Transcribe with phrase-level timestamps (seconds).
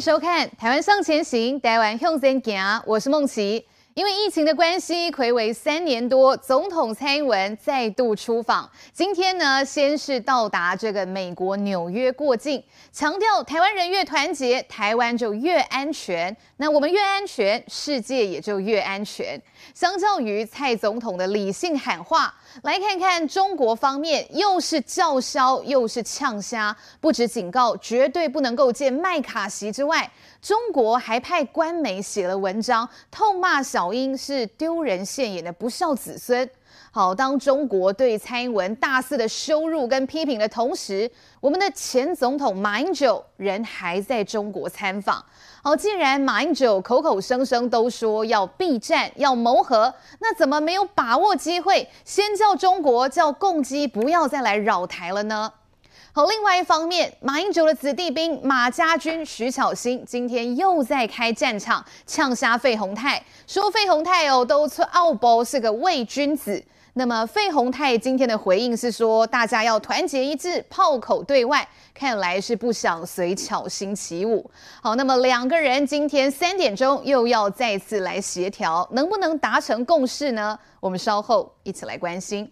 [0.00, 3.66] 收看《台湾向前行》，台湾向前行，我是孟琪。
[3.92, 8.70] 因为疫情的关系，睽违三年多，总统蔡英文再度出访。
[8.94, 16.34] 今天呢，先是到达这个美国纽约过境，强调台湾人越团结，台湾就越安全。
[16.56, 19.38] 那我们越安全，世界也就越安全。
[19.74, 22.32] 相较于蔡总统的理性喊话，
[22.62, 30.10] 来看看中国方面，又是叫嚣又是呛虾，不止警告绝对不能够见麦卡锡之外，
[30.42, 36.48] 中国还派官媒写了文章，痛骂小英是丢人现眼的不孝子孙。
[36.92, 41.08] 好，当中国对蔡英文大肆的羞辱跟批评的同时，
[41.40, 45.24] 我们的前总统马英九人还在中国参访。
[45.62, 55.52] 好，既然马英九口口声声都说要避战、要谋和，那怎么没有把握机会，先叫中国叫共机不要再来扰台了呢？
[56.12, 66.64] 好，另外一方面，马英九的子弟兵马家军徐巧芯今天又在开战场，呛杀费鸿泰，说费鸿泰哦都出奥博是个伪君子。
[67.00, 74.50] 那么费鸿泰今天的回应是说，大家要团结一致，炮口对外，看来是不想随巧星起舞。
[74.82, 80.58] 好，那么两个人今天三点钟又要再次来协调，能不能达成共识呢？
[80.78, 82.46] 我们稍后一起来关心。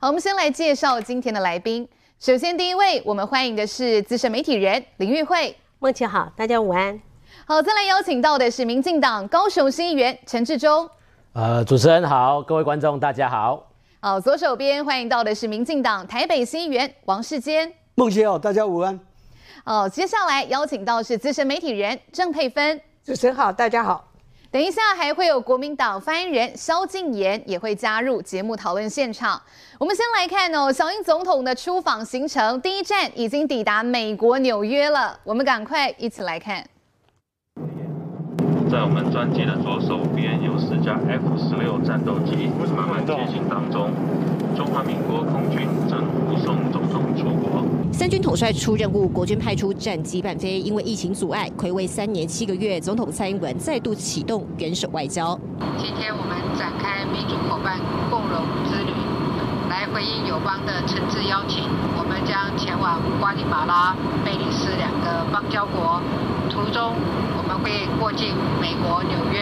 [0.00, 1.88] 好，我们先来介绍今天的来宾。
[2.18, 5.56] 首先，第一位，我们欢迎的是资深媒体人林玉慧。
[5.78, 7.00] 孟琪好，大家午安。
[7.46, 10.90] 好，再来邀请到的是民进党高雄新议员陈志忠。
[11.34, 13.64] 呃，主持人好，各位观众大家好。
[14.04, 17.72] 好，左手边欢迎到的是民进党台北新议员王世坚。
[17.94, 19.00] 孟琦好，大家午安。
[19.64, 22.78] 好，接下来邀请到是资深媒体人郑佩芬。
[23.02, 24.06] 主持人好，大家好。
[24.50, 29.40] 等一下还会有国民党发言人萧敬言也会加入节目讨论现场。
[29.78, 35.18] 我们先来看哦，小英总统的出访行程，第一站已经抵达美国纽约了。
[35.24, 36.62] 我们赶快一起来看。
[38.74, 43.88] 在我们专机的左手边有四架 F 十六战斗机慢慢接近当中，
[44.56, 47.62] 中华民国空军正护送总统出国。
[47.92, 50.58] 三军统帅出任务，国军派出战机伴飞。
[50.58, 55.38] 因为疫情阻碍，睽违三年七个月，总统蔡英文再度启动元首外交。
[55.78, 57.78] 今天我们展开民主伙伴
[58.10, 58.90] 共荣之旅，
[59.70, 61.62] 来回应友邦的诚挚邀请，
[61.96, 66.02] 我们将前往瓜地马拉、贝里斯两个邦交国，
[66.50, 66.90] 途中
[67.22, 67.23] 我
[67.54, 67.70] 们会
[68.00, 69.38] 过境美国纽约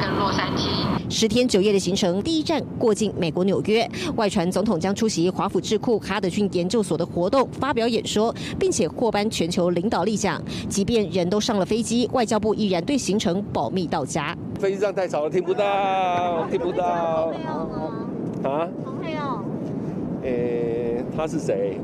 [0.00, 0.86] 跟洛杉矶。
[1.08, 10.42] 十天九夜的行程，第一站过境美国纽约，外传总统将出席华府智库哈德逊研究所的活动，发表演说，并且获颁全球领导力奖。
[10.68, 14.36] 即便人都上了飞机，外交部依然对行程保密到家。
[14.58, 17.32] 飞机上太吵了，听不到，听不到。
[18.44, 18.68] 啊？
[18.84, 19.42] 蓬佩奥。
[20.22, 21.80] 诶，他是谁？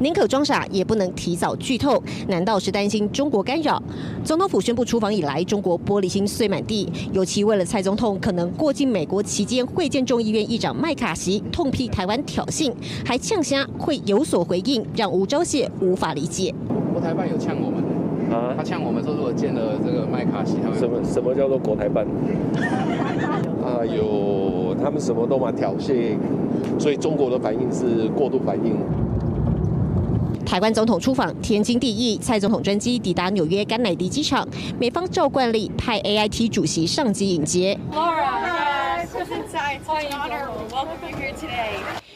[0.00, 2.02] 宁可装傻，也不能提早剧透。
[2.28, 3.82] 难道是担心中国干扰？
[4.24, 6.88] 总统府宣布出访以来，中国玻璃心碎满地。
[7.12, 12.72] 尤其为了蔡总统可能过境美国期间会见众议院议长麦卡锡，痛批台湾挑衅，
[13.04, 16.54] 还呛虾会有所回应，让吴钊燮无法理解。
[16.92, 17.82] 国台办有呛我们
[18.32, 18.54] 啊？
[18.56, 22.06] 他呛我们说，如果见了这个麦卡锡，他们什么什么叫做国台办？
[23.62, 26.16] 啊，有他们什么都蛮挑衅，
[26.78, 28.76] 所以中国的反应是过度反应。
[30.46, 32.16] 台湾总统出访，天经地义。
[32.18, 34.46] 蔡总统专机抵达纽约甘乃迪机场，
[34.78, 37.76] 美方照惯例派 AIT 主席上机迎接。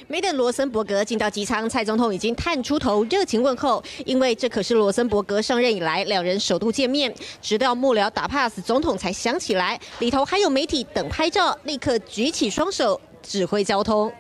[0.07, 3.83] 没等罗森伯格进到机舱，蔡总统已经探出头，热情问候。
[4.07, 7.13] 因为这可是罗森伯格上任以来两人首度见面。
[7.43, 14.11] 直到幕僚打 pass，总统才想起来里头还有媒体等拍照，立刻举起双手指挥交通。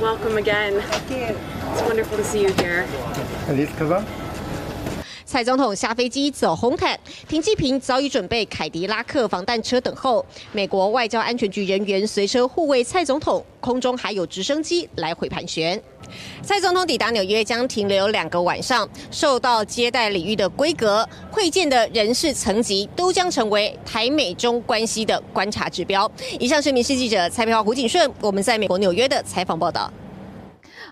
[0.00, 0.80] Welcome again.
[0.80, 1.36] Thank you.
[1.72, 2.86] It's wonderful to see you here.
[3.48, 4.04] Elise Kazan?
[5.32, 6.94] 蔡总统下飞机走红毯，
[7.26, 10.22] 停机坪早已准备凯迪拉克防弹车等候。
[10.52, 15.82] 美国外交安全局人员随车护卫蔡总统，空中还有直升机来回盘旋。
[16.42, 26.10] 蔡总统抵达纽约将停留两个晚上，受到接待礼遇的规格，会见的人事层级都将成为台美中关系的观察指标。
[26.38, 29.90] 以上是民视记者蔡佩华、胡景顺我们在美国纽约的采访报道。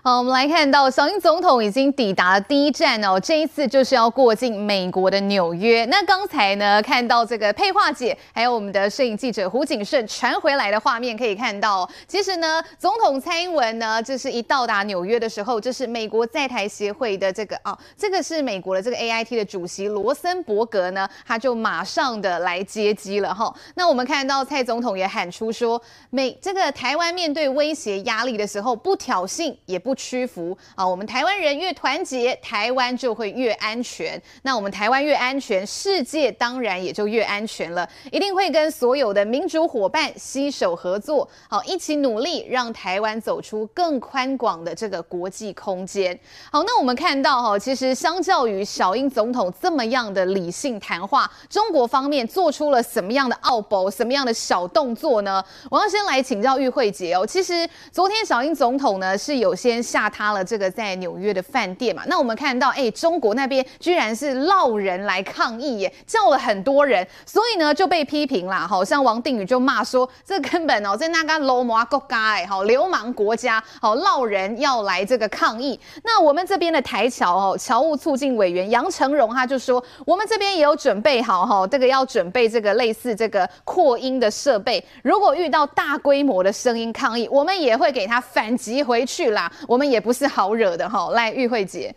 [0.03, 5.85] 好，我们来看到小英总统已经抵达了第一站哦，这一次就是要过境美国的纽约。
[5.91, 23.53] 那刚才呢，看到这个佩华姐，还有我们的摄影记者胡景顺传回来的画面，可以看到，其实呢，总统蔡英文呢，这是一到达纽约的时候，这是美国在台协会的这个哦，这个是美国的这个 AIT 的主席罗森伯格呢，他就马上的来接机了哈。
[23.75, 29.90] 那我们看到蔡总统也喊出说，美这个台湾面对威胁压力的时候，不挑衅也不。
[29.91, 30.87] 不屈服啊。
[30.87, 34.19] 我们台湾人越团结，台湾就会越安全。
[34.43, 37.85] 那我们台湾越安全，世界当然也就越安全了。
[38.09, 46.17] 一定会跟所有的民主伙伴携手合作，好，一起努力，让台湾走出更宽广的这个国际空间。
[46.49, 55.43] 好，那我们看到哈，其实相较于小英总统这么样的理性谈话，中国方面做出了什么样的奥步，什么样的小动作呢？
[55.69, 57.27] 我要先来请教玉慧姐哦。
[57.27, 62.03] 其实昨天小英总统呢是有先下榻了这个在纽约的饭店嘛。
[62.07, 68.67] 那我们看到，哎，中国那边居然是烙人来抗议耶，叫了很多人，所以呢就被批评啦。
[68.67, 75.79] 好像王定宇就骂说，这根本哦在那个流氓国家哎，好流氓国家，好烙人要来这个抗议。
[76.03, 89.51] 那我们这边的台侨哦，侨务促进委员杨成荣他就说，我们这边也有准备好哈，这个要准备这个类似这个扩音的设备，如果遇到大规模的声音抗议，我们也会给他反击回去啦。
[89.71, 91.11] 我们也不是好惹的哈。
[91.15, 91.95] 来，玉慧姐，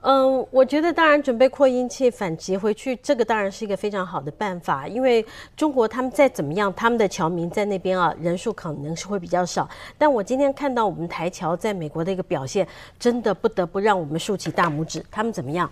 [0.00, 4.88] 嗯，我觉得当然准备扩音器反击回去，这个当然是一个非常好的办法。
[4.88, 5.22] 因为
[5.54, 9.68] 中国他们再怎么样，他们的侨民在那边啊，人数可能是会比较少。
[9.98, 12.66] 但我今天看到我们台侨在美国的一个表现，
[12.98, 15.04] 真的不得不让我们竖起大拇指。
[15.10, 15.70] 他们怎么样？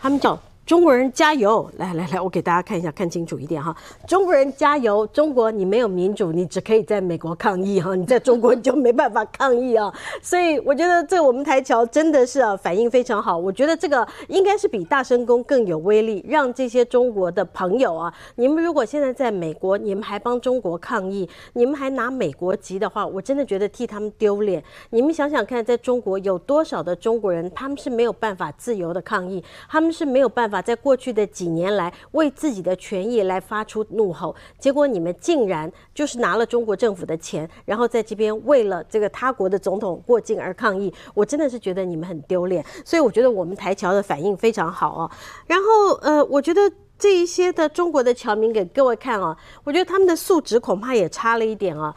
[0.00, 0.40] 他们叫。
[0.70, 1.68] 中国人加油！
[1.78, 3.76] 来来来，我给大家看一下，看清楚一点哈。
[4.06, 5.04] 中国人加油！
[5.08, 9.92] 中国你没有民主，你只可以在美国抗议哈，你在中国你就没办法抗议啊。
[10.22, 13.36] 所以我觉得这我们台侨真的是啊，反应非常好。
[13.36, 24.62] 我觉得这个应该是比大声公更有威力，让这些中国的朋友啊，你们如果现在在美国，你们还帮中国抗议，你们还拿美国籍的话，我真的觉得替他们丢脸。
[24.90, 30.59] 你们想想看，在中国有多少的中国人，他们是没有办法自由的抗议，他们是没有办法。
[30.60, 42.64] 在过去的几年来，为自己的权益来发出怒吼，结果你们竟然就是拿了中国政府的钱，然后在这边为了这个他国的总统过境而抗议，我真的是觉得你们很丢脸。
[42.84, 45.10] 所以我觉得我们台侨的反应非常好哦。
[45.46, 46.60] 然后呃，我觉得
[46.98, 51.94] 这一些的中国的侨民给各位看啊，我觉得他们的素质恐怕也差了一点啊。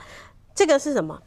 [0.56, 1.22] 这个是什么？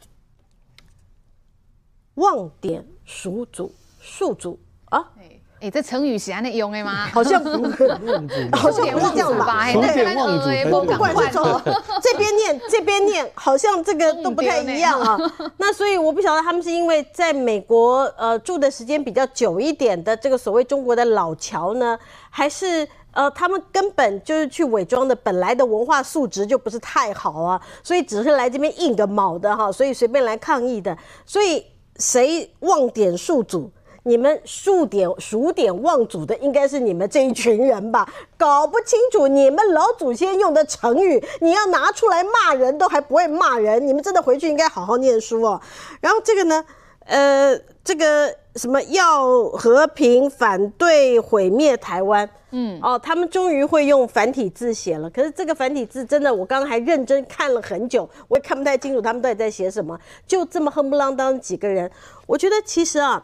[2.15, 5.13] 忘点数组数组啊？
[5.59, 7.07] 哎，这成语是安内用的吗？
[7.11, 7.87] 好像不 是，
[8.51, 9.71] 好像不是这样吧？
[9.71, 11.43] 数典忘祖，不管是从
[12.01, 15.17] 这边念，这边念，好像这个都不太一样啊。
[15.57, 21.97] 那所以我不晓得他们是因为在美国呃住的时间比较久一点的这个所谓中国的老侨呢，
[22.29, 30.95] 还是呃他们根本就是去伪装的，本来的文化素质就不是太好啊，所以只是来这边应个卯的哈，所以随便来抗议的。
[31.25, 31.65] 所以
[31.97, 33.71] 谁忘点数祖？
[34.07, 38.07] 你们数典数典忘祖的应该是你们这一群人吧？
[38.37, 45.59] 搞不清楚你们老祖先用的成语，你要拿出来骂人都还不会骂人，你们真的回去应该好好念书哦。
[45.99, 46.63] 然后这个呢，
[47.05, 55.09] 呃，这个什么要和平，反对毁灭台湾，嗯，哦，他们终于会用繁体字写了。
[55.09, 59.99] 可是这个繁体字真的，我刚刚还认真看了很久，我也看不太清楚他们到底在写什么。
[60.25, 61.91] 就这么横不啷当几个人，
[62.25, 63.21] 我觉得其实啊。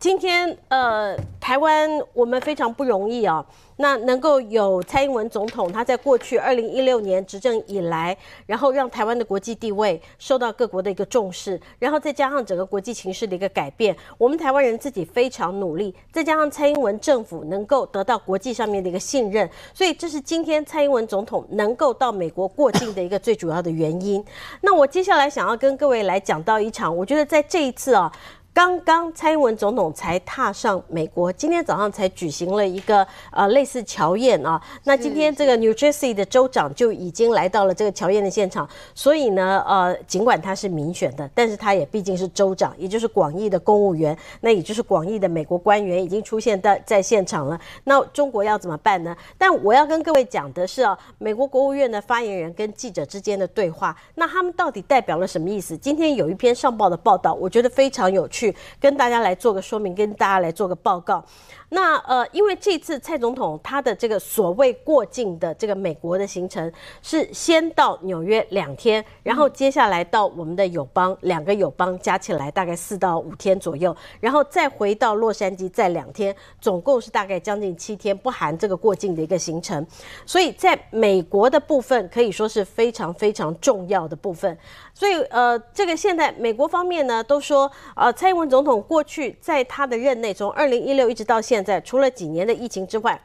[0.00, 3.44] 今天，呃，台湾我们非常不容易啊。
[3.76, 24.24] 那能够有蔡英文总统，他在过去二零一六年执政以来，然后让台湾的国际地位受到各国的一个重视，然后再加上整个国际情势的一个改变，我们台湾人自己非常努力，再加上蔡英文政府能够得到国际上面的一个信任，所以这是今天蔡英文总统能够到美国过境的一个最主要的原因。
[24.62, 28.10] 那我接下来想要跟各位来讲到一场，我觉得在这一次啊。
[28.52, 34.60] 刚刚蔡英文总统才踏上美国，今天早上才举行了一个呃类似乔宴啊。
[34.84, 47.58] 那今天这个 New Jersey 的州长就已经来到了这个乔宴的现场，所以呢，呃，尽管他是民选的，但是他也毕竟是州长，也就是广义的公务员，那也就是广义的美国官员已经出现在在现场了。
[47.84, 49.16] 那中国要怎么办呢？
[49.38, 55.76] 但我要跟各位讲的是啊，美国国务院的发言人跟记者之间的对话，那他们到底代表了什么意思？
[55.76, 58.39] 今天有一篇上报的报道，我觉得非常有趣。
[58.40, 61.22] 去跟大家来做个说明，跟大家来做个报告。
[61.72, 79.86] 那呃，因为这次蔡总统他的这个所谓过境的这个美国的行程是先到纽约两天，然后接下来到我们的友邦，两个友邦加起来大概四到五天左右，然后再回到洛杉矶再两天，总共是大概将近七天，不含这个过境的一个行程。
[80.26, 84.58] 所以在美国的部分可以说是非常非常重要的部分。
[84.92, 91.59] 所以呃，这个现在美国方面呢都说，呃，蔡英文总统过去在他的任内，从二零一六一直到现。
[91.64, 93.20] 在除了几年的疫情之外，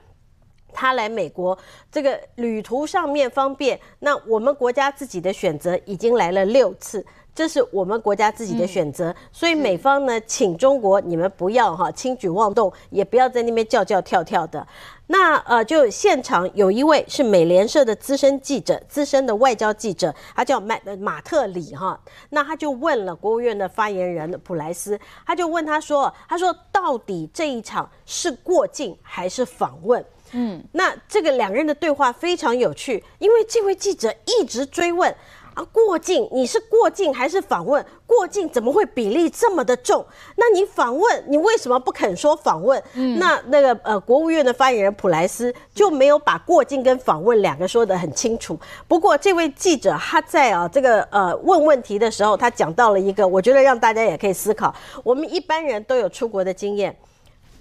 [0.74, 1.58] 他来美国
[1.92, 7.06] 这个旅途上面方便，那我们国家自己的选择已经来了六次。
[7.34, 14.66] 这是我们国家自己的选择，嗯、所以美方呢，请中国你们不要哈轻举妄动，也不要在那边叫叫跳跳的。
[15.08, 22.00] 那呃，就现场有一位是美联社的资深记者，资深的外交记者，他叫麦马特里哈。
[22.30, 35.16] 那他就问了国务院的发言人普莱斯，他就问他说：“他说到底这一场是过境还是访问？”嗯，那这个两个人的对话非常有趣，因为这位记者一直追问。
[35.56, 37.84] 啊，过境你是过境还是访问？
[38.06, 40.06] 过境怎么会比例这么的重？
[40.36, 42.82] 那你访问，你为什么不肯说访问？
[42.94, 48.60] 嗯，那那个呃，国务院的发言人普莱斯就没有把过境跟访问两个说得很清楚。
[48.86, 54.76] 不过这位记者他在啊这个呃问问题的时候，他讲到了一个，我觉得让大家也可以思考。
[55.04, 56.96] 我们一般人都有出国的经验，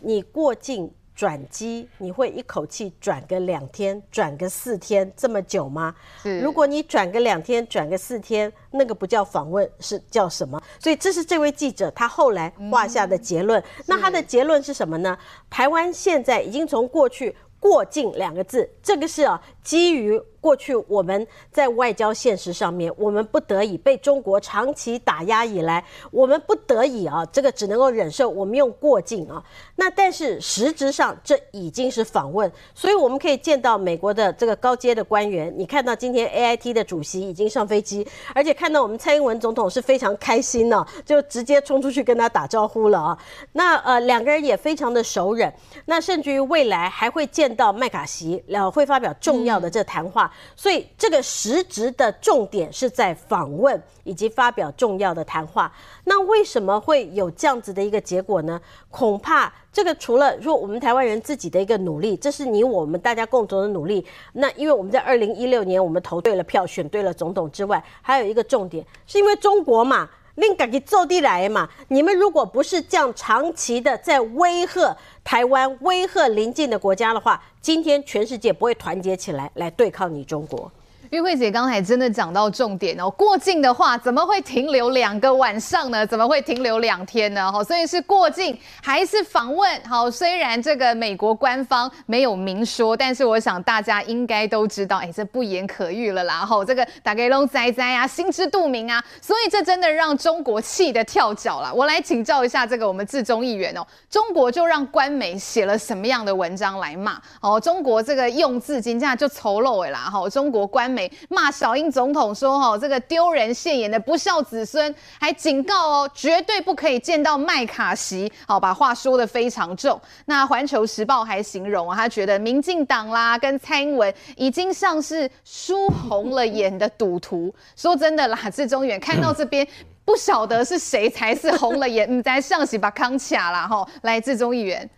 [0.01, 0.93] 你过境。
[1.15, 5.95] 转机你会一口气转个两天，转个四天这么久吗？
[6.43, 10.61] 如果你转个两天，转个四天，那个不叫访问，是叫什么？
[10.79, 13.61] 所以这是这位记者他后来画下的结论。
[13.61, 15.17] 嗯、那他的结论是什么呢？
[15.49, 20.21] 台湾现在已经从过去“过境”两个字，这个是啊，基于。
[20.45, 28.29] 过去我们在外交现实上面，我们不得已被中国长期打压以来，我们不得已啊，这个只能够忍受。
[28.29, 29.43] 我们用过境啊，
[29.77, 35.51] 那但是实质上这已经是访问，所以我们可以见到美国的这个高阶的官员。
[35.57, 43.19] 你看到今天 AIT 的主席已经上飞机，而且看到我们蔡英文总统是非常开心呢，就直接冲出去跟他打招呼了啊。
[43.53, 45.51] 那呃两个人也非常的熟稔，
[45.87, 50.31] 那甚至于未来还会见到麦卡锡，然后会发表重要的这谈话。
[50.57, 55.73] 所以这个实质的重点是在访问以及发表重要的谈话。
[56.05, 58.61] 那为什么会有这样子的一个结果呢？
[58.91, 64.07] 恐怕这个除了说我们台湾人自己的一个努力，这是你我们大家共同的努力。
[64.33, 70.09] 那因为我们在二零一六年我们投对了票，选对了总统之外，还有一个重点是因为中国嘛。
[70.37, 71.69] 另敢给坐地来嘛？
[71.89, 80.71] 你们如果不是这样长期的在威吓台湾、威吓邻近的国家的话，今天全世界不会团结起来来对抗你中国。
[81.15, 86.05] 玉慧姐刚才真的讲到重点哦，过境的话怎么会停留两个晚上呢？
[86.05, 87.53] 怎么会停留两天呢？
[87.53, 89.81] 哈，所以是过境还是访问？
[89.89, 96.45] 好，虽然这个美国官方没有明说，但是我想大家应该都知道，哎，这不言可喻了啦。
[96.45, 101.73] 哈，这个打给龙仔仔啊，心知肚明啊，所以这真的让中国气得跳脚了。
[101.73, 107.23] 我来请教一下这个我们志忠议员哦，中国就让官媒写了什么样的文章来骂？
[107.41, 110.11] 哦，中国这个用字真的就丑陋哎啦。
[110.13, 111.04] 哈，中国官媒。
[111.29, 118.31] 骂小英总统说：“哦，这个丢人现眼的不孝子孙，还警告哦，绝对不可以见到麦卡锡。
[118.47, 120.01] 好，把话说得非常重。
[120.27, 127.55] 那《环球时报》还形容啊，他觉得民进党啦跟蔡英文已经像是输红了眼的赌徒。
[127.77, 129.67] 说真的啦，志中远看到这边，
[130.05, 133.87] 不晓得是谁才是红了眼，你在上洗把康卡啦哈。
[134.03, 134.89] 来，志中议员，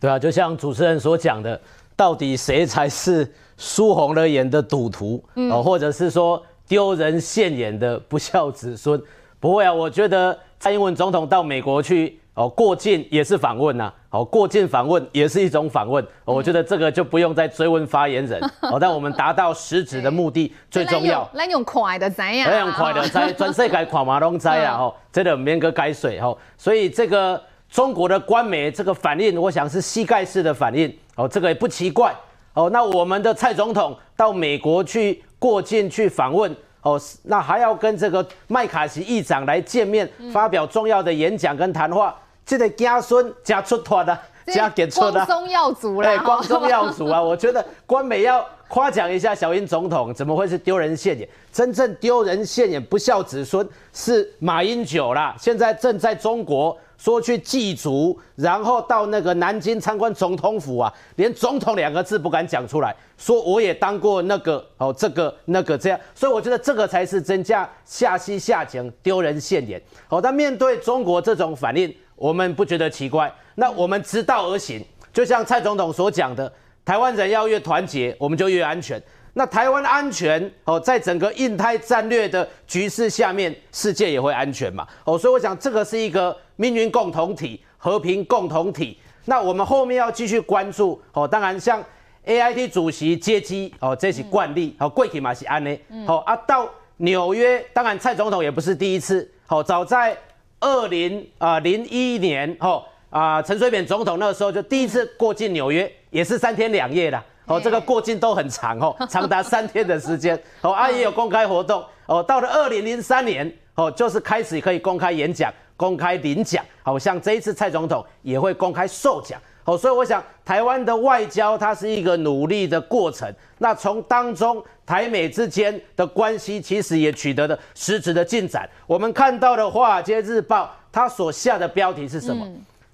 [0.00, 1.60] 对啊，就像主持人所讲的，
[1.96, 9.00] 到底谁才是？”输红了眼的赌徒，哦，或者是说丢人现眼的不孝子孙，
[9.38, 9.72] 不会啊。
[9.72, 16.04] 我觉得蔡英文总统到美国去，哦，过境也是访问呐，哦，过境访问也是一种访问。
[16.24, 21.30] 我觉得这个就不用再追问发言人， 哦，但我们达到实质的目的最重要。
[21.34, 26.36] 来用快的摘呀，来用快的摘，全世界看马龙摘啊， 吼，这个免个改水，吼。
[26.58, 27.40] 所以这个
[27.74, 32.14] 中国的官媒这个反应，我想是膝盖式的反应，哦，这个也不奇怪。
[32.52, 42.16] 哦，那我们的蔡总统到美国去过境去访问，哦，那还要跟这个麦卡锡议长来见面，发表重要的演讲跟谈话，
[42.46, 44.16] 这个家孙加出脱的，
[44.46, 47.18] 加给出的，光宗耀祖了，哎，光宗耀祖啊！
[47.20, 51.28] 我觉得官媒要夸奖一下小英总统，怎么会是丢人现眼？
[51.52, 56.78] 真正丢人现眼、不孝子孙是马英九啦，现在正在中国。
[57.04, 69.78] 说去祭祖，然后到那个南京参观总统府啊，连总统两个字不敢讲出来，说我也当过那个哦，这个那个这样，所以我觉得这个才是真正下西下井丢人现眼。
[70.08, 74.82] 好，但面对中国这种反应，我们不觉得奇怪，那我们知道而行，
[75.12, 76.50] 就像蔡总统所讲的，
[76.86, 78.98] 台湾人要越团结，我们就越安全。
[79.34, 84.86] 那台湾安全哦，在整个印太战略的局势下面，世界也会安全嘛？
[85.04, 88.98] 哦，所以我想这个是一个命运共同体、和平共同体。
[89.26, 91.82] 那我们后面要继续关注哦，当然像
[92.26, 96.68] AIT 主席接机哦，这是惯例哦，贵体马西安呢，好啊，到
[96.98, 100.16] 纽约，当然蔡总统也不是第一次，好，早在
[100.60, 107.22] 二零啊零一年哦啊陈水扁总统那个时候就第一次过境纽约，也是三天两夜的。
[107.46, 110.34] 哦，这个过境都很长哦， 长达三天的时间。
[110.62, 111.84] 哦，阿姨有公开活动。
[112.06, 116.64] 哦，到了二零零三年哦，就是开始可以公开演讲、公开领奖。
[116.82, 119.40] 好像这一次蔡总统也会公开授奖。
[119.64, 123.32] 哦，所以我想台湾的外交它是一个努力的过程。
[123.58, 128.68] 那从当中台美之间的关系其实也取得了实质的进展。
[128.86, 132.46] 我们看到的《华尔街日报》它所下的标题是什么？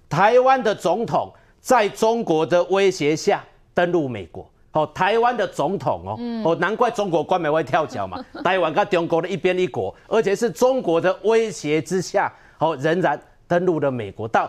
[0.09, 3.43] 台湾的总统在中国的威胁下。
[3.73, 8.23] 登陆美国，哦，台湾的总统哦，哦，难怪中国官媒会跳脚嘛。
[8.45, 12.31] 台湾跟中国的一边一国，而且是中国的威胁之下，
[12.61, 14.49] 哦，仍然登陆了美国，到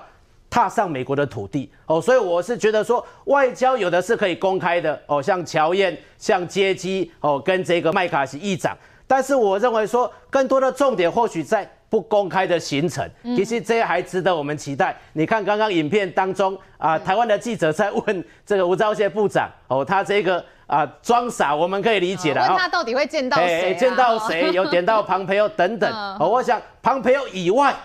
[0.50, 8.78] 踏上美国的土地，哦，所以我是觉得说，外交有的是可以公开的，哦，像乔燕，像接机，哦，跟这个麦卡锡议长，
[9.08, 11.70] 但是我认为说，更多的重点或许在。
[11.92, 14.96] 不公开的行程，其实这些还值得我们期待。
[15.12, 22.40] 你看刚刚影片当中啊，台湾的记者在问这个吴钊燮部长哦，他这个啊装傻，我们可以理解的。
[22.40, 23.76] 问他到底会见到谁？
[23.78, 24.54] 见到谁？
[24.54, 26.18] 有点到 庞培欧等等。
[26.18, 27.76] 哦，我想庞培欧以外，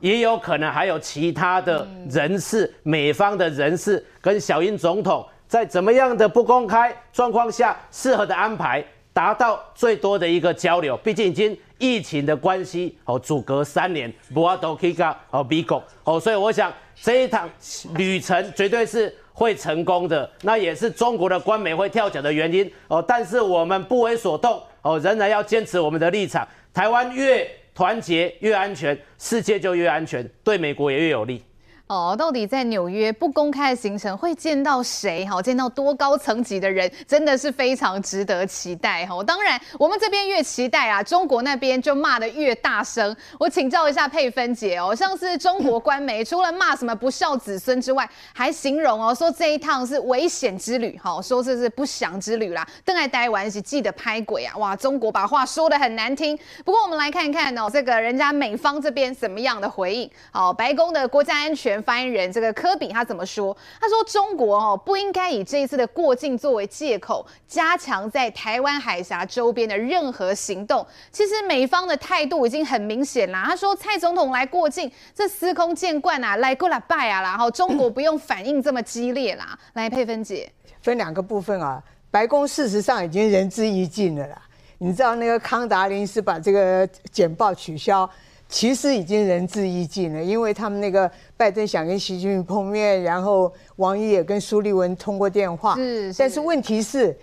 [0.00, 10.96] 也有可能还有其他的人士，美方的人士跟小英总统在怎么样的不公开状况下，适合的安排，达到最多的一个交流。
[10.98, 11.58] 毕竟已经。
[11.82, 17.48] 疫情的关系哦，阻隔三年，不要都可以搞哦，美国哦，所以我想这一趟
[17.94, 23.02] 旅程绝对是会成功的，那也是中国的官媒会跳脚的原因哦。
[23.08, 26.46] 但是我们不为所动哦，仍然要坚持我们的立场。
[26.74, 27.50] 台湾越
[27.80, 31.42] 团结越安全，世界就越安全，对美国也越有利。
[31.90, 35.26] 哦，到底在纽约不公开的行程会见到谁？
[35.26, 39.20] 哈，见到多高层级的人，真的是非常值得期待哈。
[39.24, 43.16] 当然，我们这边越期待啊，中国那边就骂得越大声。
[43.40, 52.64] 我请教一下佩芬姐哦，像是中国官媒除了骂什么不孝子孙之外，还形容哦说这一趟是危险之旅，哈，说这是不祥之旅啦。
[52.84, 56.38] 邓爱呆完是记得拍鬼啊，哇，中国把话说得很难听。
[56.64, 60.08] 不过我们来看看哦，这个人家美方这边怎么样的回应？
[60.30, 61.79] 好，白宫的国家安全。
[61.82, 63.56] 发言人这个科比他怎么说？
[63.80, 70.86] 他说中国哦不应该以这一次的过境作为借口，加强在台湾海峡周边的任何行动。
[71.10, 73.44] 其实美方的态度已经很明显啦。
[73.46, 79.58] 他说蔡总统来过境，这司空见惯啊，来过来拜啊，然后中国不用反应这么激烈啦。
[79.74, 80.50] 来，佩芬姐，
[80.82, 81.82] 分两个部分啊。
[82.10, 84.42] 白宫事实上已经仁至义尽了啦。
[84.78, 88.08] 你知道那个康达林是把这个简报取消。
[88.50, 95.76] 其实已经仁至义尽了，因为他们那个拜登想跟习近平碰面，然后王毅也跟苏利文通过电话。
[95.76, 96.18] 是，是。
[96.18, 97.16] 但是问题是，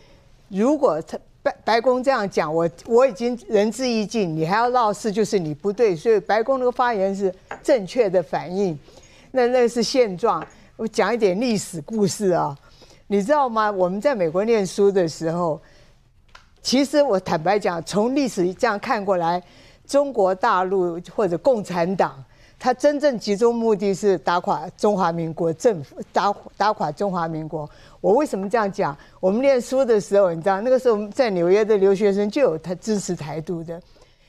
[0.47, 5.93] 如果他白白宫这样讲，我我已经仁至义尽，你还要闹事，就是你不对。
[5.93, 8.79] 所以白宫那个发言是正确的反应，
[9.31, 10.41] 那那是现状。
[10.77, 12.57] 我讲一点历史故事啊，
[13.07, 13.69] 你知道吗？
[13.69, 15.59] 我们在美国念书的时候，
[16.61, 19.43] 其实我坦白讲，从历史这样看过来。
[19.87, 22.23] 中国大陆或者共产党，
[22.59, 27.67] 它真正集中目的是打垮中华民国政府，打打垮中华民国。
[28.01, 28.95] 我为什么这样讲？
[29.19, 33.81] 我们念书的时候，你知道那个时候在纽约的留学生就有他支持台独的，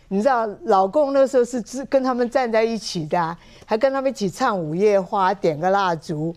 [0.09, 6.35] 你知道老共那时候是跟他们站在一起的，还跟他们一起唱午夜花，点个蜡烛。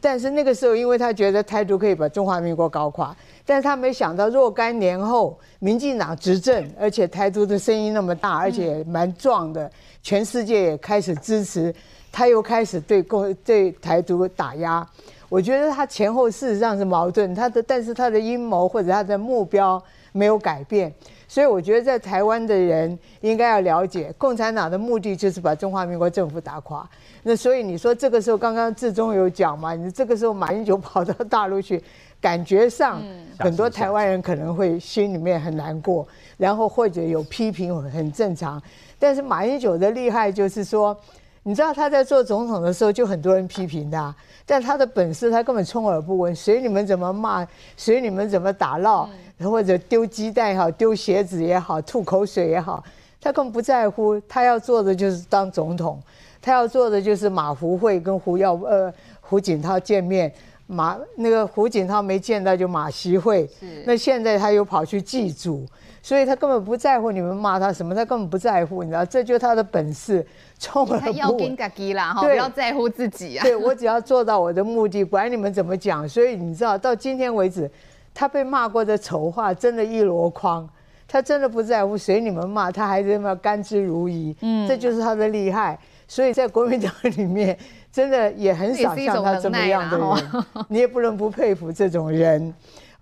[0.00, 3.14] 但是那个时候，因为他觉得台独可以把中华民国搞垮。
[3.44, 9.68] 但是他没想到若干年后，民进党执政，而且台独的声音那么大，而且蛮壮的，
[10.00, 11.74] 全世界也开始支持，
[12.12, 14.86] 他又开始对共对台独打压。
[15.28, 20.92] 我觉得他前后事实上是矛盾，他的但是他的阴谋或者他的目标没有改变。
[21.32, 26.86] 所以我觉得在台湾的人应该要了解，共产党的目的就是把中华民国政府打垮。
[27.22, 29.74] 那所以你说这个时候刚刚志忠有讲嘛？
[29.74, 31.82] 你这个时候马英九跑到大陆去。
[32.20, 33.02] 感觉上，
[33.36, 38.62] 很多台湾人可能会心里面很难过，然后或者有批评，很正常。
[38.96, 40.96] 但是马英九的厉害就是说，
[41.44, 44.14] 你知道他在做总统的时候就很多人批评他，
[44.46, 52.82] 但他的本事他根本充耳不闻，随你们怎么骂，随你们怎么打闹，或者丢鸡蛋也好，丢鞋子也好，吐口水也好，
[53.20, 54.20] 他根本不在乎。
[54.28, 56.00] 他要做的就是当总统，
[56.40, 60.32] 他要做的就是马胡会跟胡耀呃胡锦涛见面。
[60.68, 63.50] 马那个胡锦涛没见到就马习会，
[63.84, 65.66] 那现在他又跑去祭祖，
[66.02, 70.26] 所以他根本不在乎你们骂他什么，他根本不在乎，你知道，这就是他的本事，
[70.58, 71.16] 充耳不闻。
[71.16, 73.42] 要跟自己啦，哈，不要在乎自己啊。
[73.44, 76.08] 对， 我只要做到我的目的，管你们怎么讲。
[76.08, 77.70] 所以你知道，到今天为止，
[78.12, 80.68] 他被骂过的丑话真的一箩筐，
[81.06, 84.34] 他真的不在乎，随你们骂，他还是那么甘之如饴。
[84.40, 85.78] 嗯，这就是他的厉害。
[86.08, 87.56] 所以在国民党里面，
[87.90, 92.52] 真的也很少像他这么样的人，你也不能不佩服这种人。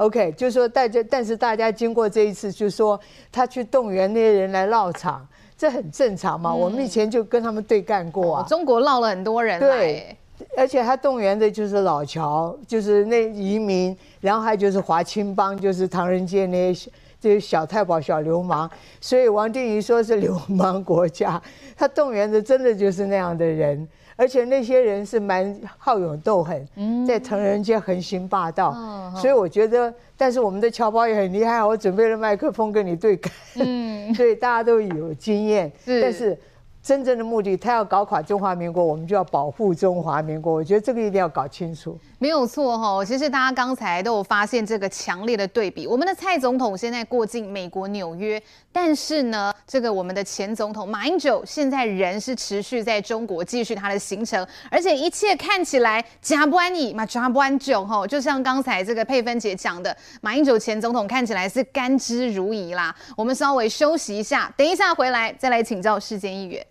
[0.01, 2.99] OK，就是说大家，但是大家经过这一次，就是说
[3.31, 5.27] 他去动员那些人来绕场，
[5.59, 6.51] 这很正常嘛。
[6.53, 8.47] 嗯、我们以前就跟他们对干过啊。
[8.49, 9.61] 中国绕了很多人。
[9.61, 10.17] 对，
[10.57, 18.71] 而且他动员的就是老侨，就是那移民，然后还就是华青帮，就是唐人街那些这些小太保、小流氓。
[19.03, 21.39] 所以王定宇说是流氓国家，
[21.77, 23.87] 他动员的真的就是那样的人。
[24.21, 26.69] 而且那些人是蛮好勇斗狠，
[27.07, 28.77] 在成人街横行霸道，
[29.17, 36.39] 所以我觉得，但是我们的侨胞也很厉害，我准备了麦克风跟你对干，嗯， 所以大家都有经验，但是。
[36.83, 40.51] 真正的目的，他要搞垮中华民国，我们就要保护中华民国。
[40.51, 41.95] 我觉得这个一定要搞清楚。
[42.23, 45.87] 没有错哈，其实大家刚才都有发现这个强烈的对比。
[45.87, 58.07] 我们的蔡总统现在过境美国纽约，但是呢，这个我们的前总统马英九现在人是持续在中国继续他的行程，而且一切看起来加不安逸嘛，加不安久哈。
[58.07, 62.95] 就像刚才这个佩芬姐讲的，马英九前总统看起来是甘之如饴啦。
[63.17, 66.67] 我们稍微休息一下，等一下回来再来请教世间议员。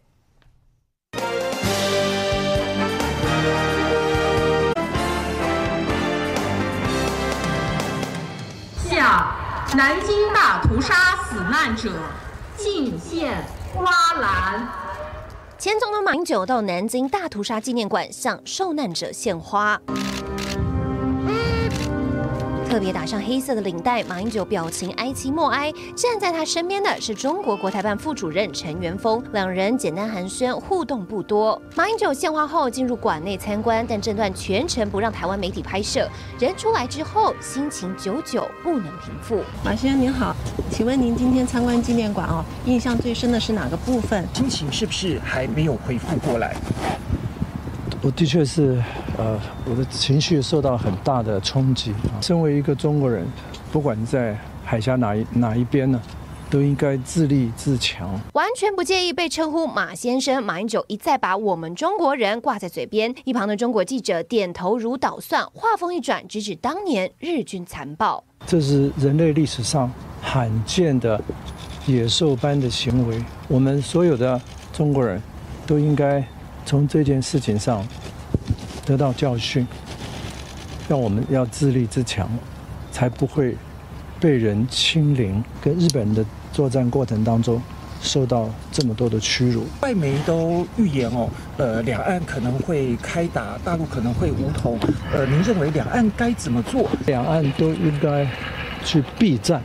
[9.77, 11.89] 南京大屠杀死难者
[12.57, 13.41] 敬献
[13.73, 14.67] 花篮。
[15.57, 19.79] 前总统马英九到南京大屠杀纪念馆向受难者献花。
[22.69, 25.73] 特别打上黑色的领带，马英九表情哀戚莫哀。
[25.95, 31.59] 站在他身边的是中国国台办副主任陈元峰，两人简单寒暄，互动不多。
[31.75, 36.07] 马英九献花后进入馆内参观，但这段全程不让台湾媒体拍摄。
[36.37, 39.41] 人出来之后，心情久久不能平复。
[39.65, 40.35] 马先生您好，
[40.69, 44.23] 请问您今天参观纪念馆哦，印象最深的是哪个部分？
[44.35, 46.55] 心情是不是还没有恢复过来？
[48.01, 48.81] 我的确是，
[49.17, 51.93] 呃，我的情绪受到很大的冲击。
[52.21, 53.27] 身为一个中国人，
[53.73, 56.01] 不管在海峡哪一哪一边呢，
[56.49, 58.17] 都应该自立自强。
[58.31, 63.13] 完全不介意被称呼马先生，马英九一再把我们中国人挂在嘴边。
[63.25, 68.23] 一旁的中国记者点头如捣蒜，话锋一转，直指当年日军残暴。
[68.45, 71.21] 这是人类历史上罕见的
[71.85, 73.21] 野兽般的行为。
[73.49, 75.21] 我们所有的中国人
[75.67, 76.25] 都应该。
[76.69, 77.83] 从这件事情上
[78.85, 79.67] 得到教训，
[80.87, 82.29] 让我们要自立自强，
[82.91, 83.57] 才不会
[84.19, 85.43] 被人欺凌。
[85.59, 87.59] 跟日本人的作战过程当中，
[88.03, 89.65] 受到这么多的屈辱。
[89.81, 91.27] 外媒都预言哦，
[91.57, 94.77] 呃，两岸可能会开打，大陆可能会武统。
[95.11, 96.87] 呃，您认为两岸该怎么做？
[97.07, 98.27] 两岸都应该
[98.85, 99.59] 去避战。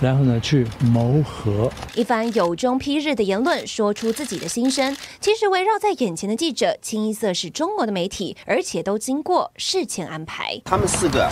[0.00, 1.70] 然后呢，去谋和。
[1.94, 4.96] 一番有中批日的言论，说出自己的心声。
[5.20, 10.60] 其实围绕在眼前的记者，清一色是中国的媒体，而且都经过事前安排。
[10.64, 11.30] 他们四个，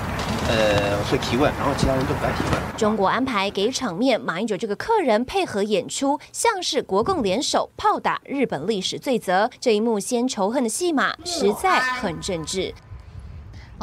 [0.49, 2.77] 呃，会提问，然后其他人都不敢提问。
[2.77, 9.51] 中国安排给场面，马英九这个客人配合演出，像是国共联手炮打日本历史罪责。
[9.61, 12.73] 这一幕先仇恨的戏码，实在很政治。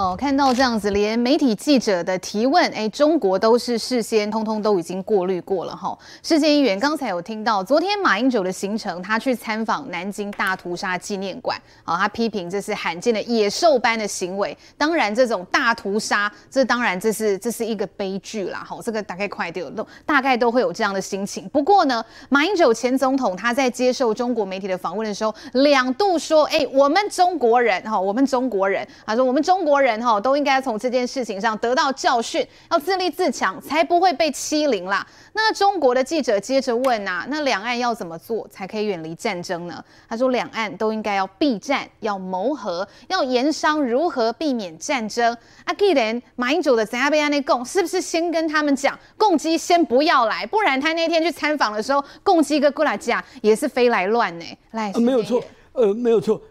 [0.02, 5.96] 哦，看到这样子，连媒体记者的提问，哎，中国都是事先通通都已经过滤过了哈。
[6.24, 14.58] 世界议员刚才有听到，昨天马英九的行程，他去参访南京大屠杀纪念馆，好，他批评这是罕见的野兽般的行为。
[14.76, 18.64] 当然，这种大屠杀，这当然这是这是一个悲剧啦。
[18.68, 21.48] 好，这个大概快点都大概都会有这样的心情。
[21.50, 29.91] 不过呢，马英九前总统他在接受中国媒体的访问的时候，两度说，哎，我们中国人哈，我们中国人，他说我们中国人。
[29.92, 35.06] 人哈都应该从这件事情上得到教训，要自立自强，才不会被欺凌啦。
[35.34, 39.84] 那中国的记者接着问啊，那两岸要怎么做才可以远离战争呢？
[40.10, 45.36] 他说，两岸都应该要避战，要谋和，要研商如何避免战争。
[45.64, 54.46] 啊，既然马英九的怎样被安内共，是不是先跟他们讲，共机先不要来，不然他那天去参访的时候，共机跟过来讲也是飞来乱呢？
[54.72, 56.42] 来，呃、没有错，呃，没有错，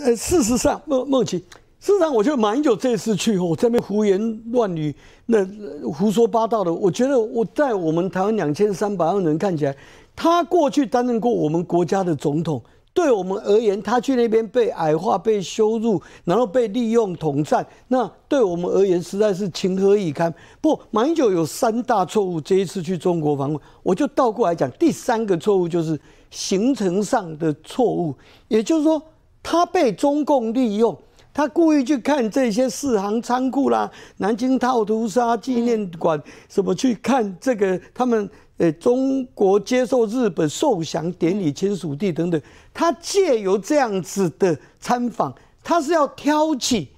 [0.00, 1.44] 呃，事实上，孟孟琪。
[1.84, 5.44] 事实上，我觉得马英九这次去我，在那边胡言乱语，那
[5.92, 6.72] 胡说八道的。
[6.72, 9.76] 我觉得我在我们台湾两千三百万人看起来，
[10.16, 12.58] 他过去担任过我们国家的总统，
[12.94, 20.32] 对我们而言，他去那边被矮化、被羞辱，然后被利用统战，那对我们而言实在是情何以堪。
[20.62, 28.14] 不，马英九有三大错误，这一次去中国访问，我就倒过来讲，第三个错误就是行程上的错误，
[28.48, 29.02] 也就是说，
[29.42, 30.96] 他被中共利用。
[31.34, 36.18] 他故意去看这些四行仓库啦，南京套屠杀纪念馆，
[36.48, 42.40] 什么去看这个他们呃，中国接受日本受降典礼签署地等等，
[42.72, 46.88] 他借由这样子的参访，他是要挑起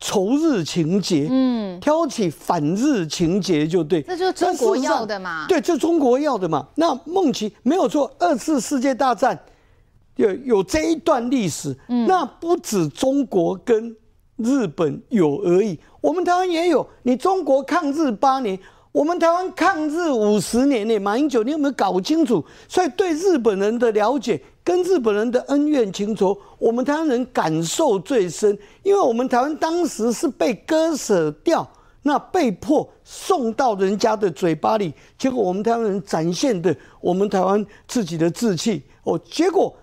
[0.00, 4.02] 仇日情节，嗯，挑起反日情节就对。
[4.02, 5.46] 这就是中国要的嘛？
[5.46, 6.66] 对，这中国要的嘛。
[6.74, 9.38] 那孟奇没有错，二次世界大战
[10.16, 13.96] 有有这一段历史，嗯，那不止中国跟
[14.36, 16.86] 日本有而已，我们台湾也有。
[17.04, 18.58] 你中国抗日八年。
[18.92, 22.42] 我们台湾抗日五十年呢，马英九，你有没有搞清楚？
[22.66, 28.58] 所以对日本人的了解，跟日本人的恩怨情仇，我们台湾人感受最深。
[28.82, 31.70] 因为我们台湾当时是被割舍掉，
[32.04, 39.20] 那被迫送到人家的嘴巴里，结果我们台湾人展现的我们台湾自己的志气哦。
[39.30, 39.76] 结果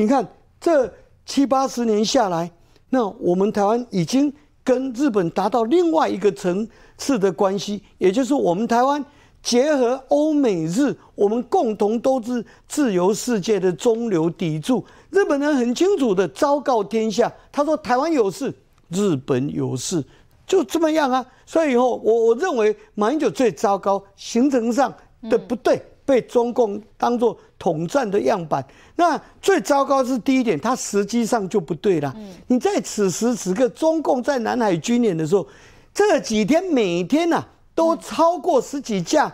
[0.00, 0.26] 你看
[0.58, 0.90] 这
[1.26, 2.50] 七八十年下来，
[2.88, 4.32] 那我们台湾已经
[4.64, 9.04] 跟日本达到另外一个层次的关系，也就是我们台湾
[9.42, 14.82] 结合欧美日，我们共同都是自由世界的中流砥柱。
[15.10, 18.50] 日本人很清楚的昭告天下，他说台湾有事，
[18.88, 20.02] 日本有事，
[20.46, 21.26] 就这么样啊。
[21.44, 24.94] 所以以后我我认为马英九最糟糕，行程上
[25.28, 28.64] 的不对，被中共当作统战的样板。
[28.96, 32.12] 那最糟糕是第一点，它实际上就不对了。
[32.48, 35.46] 你在此时此刻，中共在南海军演的时候。
[35.92, 39.32] 这几天每天呐、啊，都超过十几架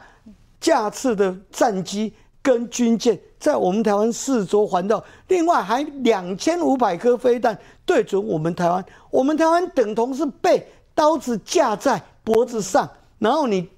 [0.59, 2.13] 架次的战机
[2.43, 8.85] 跟军舰在我们台湾四周环绕，另外还两千五百颗飞弹对准我们台湾。
[9.11, 13.69] 我们台湾等同是被刀子架在脖子上，然后你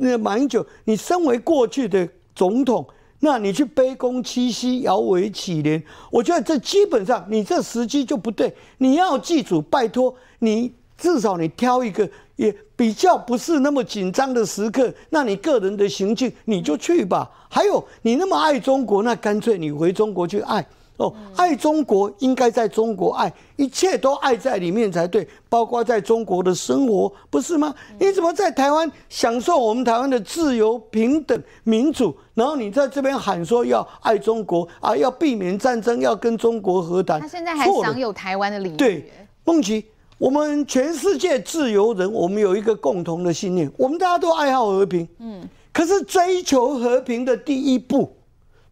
[0.00, 2.06] 那马英九，你身为过去的
[2.38, 2.86] 总统，
[3.18, 8.54] 那你去卑躬屈膝、摇尾乞怜，我觉得这基本上你这时机就不对。
[8.78, 10.72] 你要记住，拜托你。
[11.00, 17.30] 至少你挑一个也比较不是那么紧张的时刻，那你个人的行径你就去吧。
[17.48, 20.66] 还有你那么爱中国，那干脆你回中国去爱
[20.98, 21.12] 哦。
[21.34, 27.74] 爱中国应该在中国爱，一切都爱在里面才对，包括在中国的生活，不是吗？
[27.98, 37.18] 你怎么在台湾享受我们台湾的自由、平等、民主，然后你在这边喊说要爱中国啊，要避免战争，要跟中国和谈？
[37.20, 38.76] 他现在还享有台湾的礼遇。
[38.76, 39.10] 对，
[39.44, 39.84] 孟琪。
[40.18, 45.06] 我们全世界自由人，我们有一个共同的信念，我们大家都爱好和平。
[45.20, 48.16] 嗯，可是追求和平的第一步，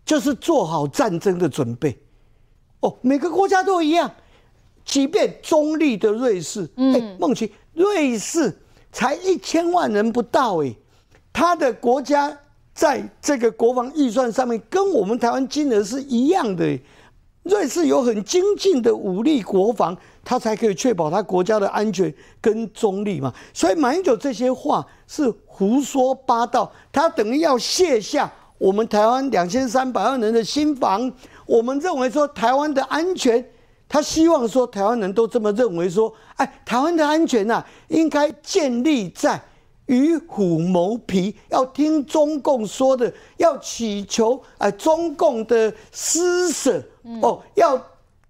[0.05, 1.97] 就是做好战争的准备。
[2.81, 4.11] 哦，每个国家都一样，
[4.85, 8.57] 即便中立的瑞士，嗯，孟奇，瑞士
[8.93, 10.75] 才一千万人不到，哎，
[11.33, 12.37] 他的国家
[12.75, 16.79] 在这个国防预算上面跟我们台湾金额是一样的。
[17.43, 23.33] 瑞士有很精进的武力国防，他才可以确保他国家的安全跟中立嘛。
[23.55, 31.11] 所以马英九这些话是胡说八道，他等于要卸下我们台湾两千三百万人的心防。
[31.47, 33.45] 我们认为说台湾的安全，
[33.89, 39.41] 他希望说台湾人都这么认为说，哎，台湾的安全呐、啊，应该建立在。
[39.87, 47.81] 与虎谋皮，要听中共说的，要祈求哎中共的施舍、嗯、哦，要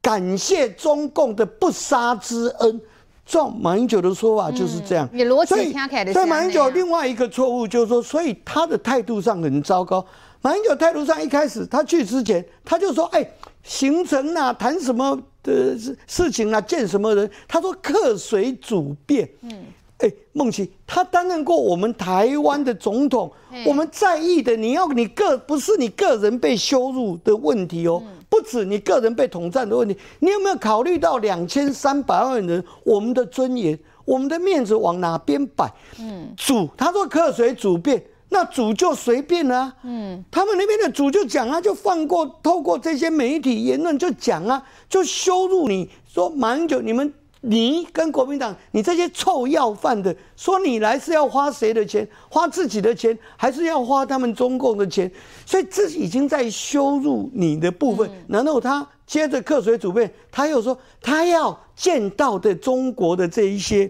[0.03, 2.79] 感谢中共的不杀之恩。
[3.25, 5.09] 照马英九的说法就是这样。
[5.11, 5.73] 嗯、所以，
[6.13, 10.05] 所以马英九另外一个错误就是说，所以他的态度上很糟糕。
[10.43, 13.29] 马英九态度上一开始他去之前，他就说：“哎，
[13.63, 19.65] 行程啊，谈什么的事事情啊，见什么人？”他说：“客随主便。”嗯。
[19.99, 23.33] 哎，孟奇，他担任过我们台湾的总统，
[23.65, 35.67] 我们在意的，你要你个不是你个人被羞辱的问题哦，不止你个人被统战的问题，你有没有考虑到两千三百万人我们的尊严、我们的面子往哪边摆？
[35.99, 39.75] 嗯，主他说客随主便，那主就随便啊。
[39.83, 47.13] 嗯，他们那边的主就讲啊，就放过透过这些媒体言论就讲啊，就羞辱你说马英九你们。
[47.43, 52.09] 你跟国民党，你这些臭要饭的，说你来是要花谁的钱？
[52.29, 55.09] 花自己的钱，还是要花他们中共的钱？
[55.45, 58.11] 所以这已经在羞辱你的部分。
[58.27, 63.89] 然后他接着客随主便，他又说他要见到的中国的这一些，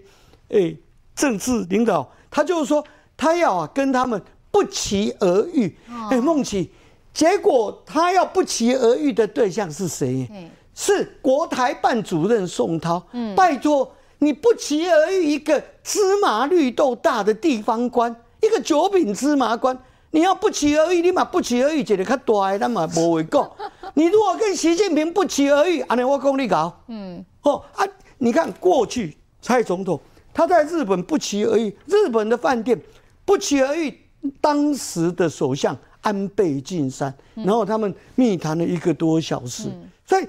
[0.51, 0.77] 哎，
[1.15, 2.85] 政治领导，他就是说
[3.17, 5.77] 他要啊跟他们不期而遇。
[6.11, 6.71] 哎，孟琪，
[7.13, 10.29] 结果他要不期而遇的对象是谁？
[10.75, 19.79] 是国台办主任宋涛，嗯，拜托你不期而遇一个芝麻绿豆大的地方官，一个九品芝麻官，
[20.11, 23.51] 你要不期而遇，你嘛不期而遇，一个较大的，咱嘛无话讲。
[23.95, 27.87] 你如果跟习近平不期而遇，安尼我讲你搞，嗯，哦啊，
[28.19, 29.99] 你看过去蔡总统
[30.35, 32.79] 他在日本不期而遇，日本的饭店
[33.27, 33.93] 不期而遇，
[34.41, 35.77] 当时的首相。
[36.03, 40.25] 安倍晋三，然后他们密谈了一个多小时，嗯、所以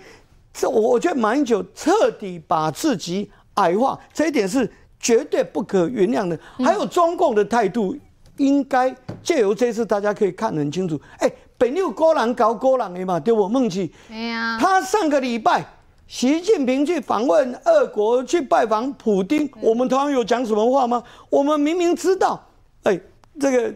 [0.52, 4.68] 这我我觉得马英九彻底把自己矮化，这一点是
[5.00, 6.40] 绝对不可原谅的。
[6.66, 7.96] 还有中共的态度，
[8.38, 11.00] 应该借由这次大家可以看得很清楚。
[11.20, 15.64] 哎，本六高人搞高人的嘛，对我梦琪，哎呀，他上个礼拜。
[16.08, 21.04] 习近平去访问俄国，去拜访普京，我们台湾有讲什么话吗？
[21.30, 22.44] 我们明明知道，
[22.88, 22.98] 哎，
[23.38, 23.74] 这个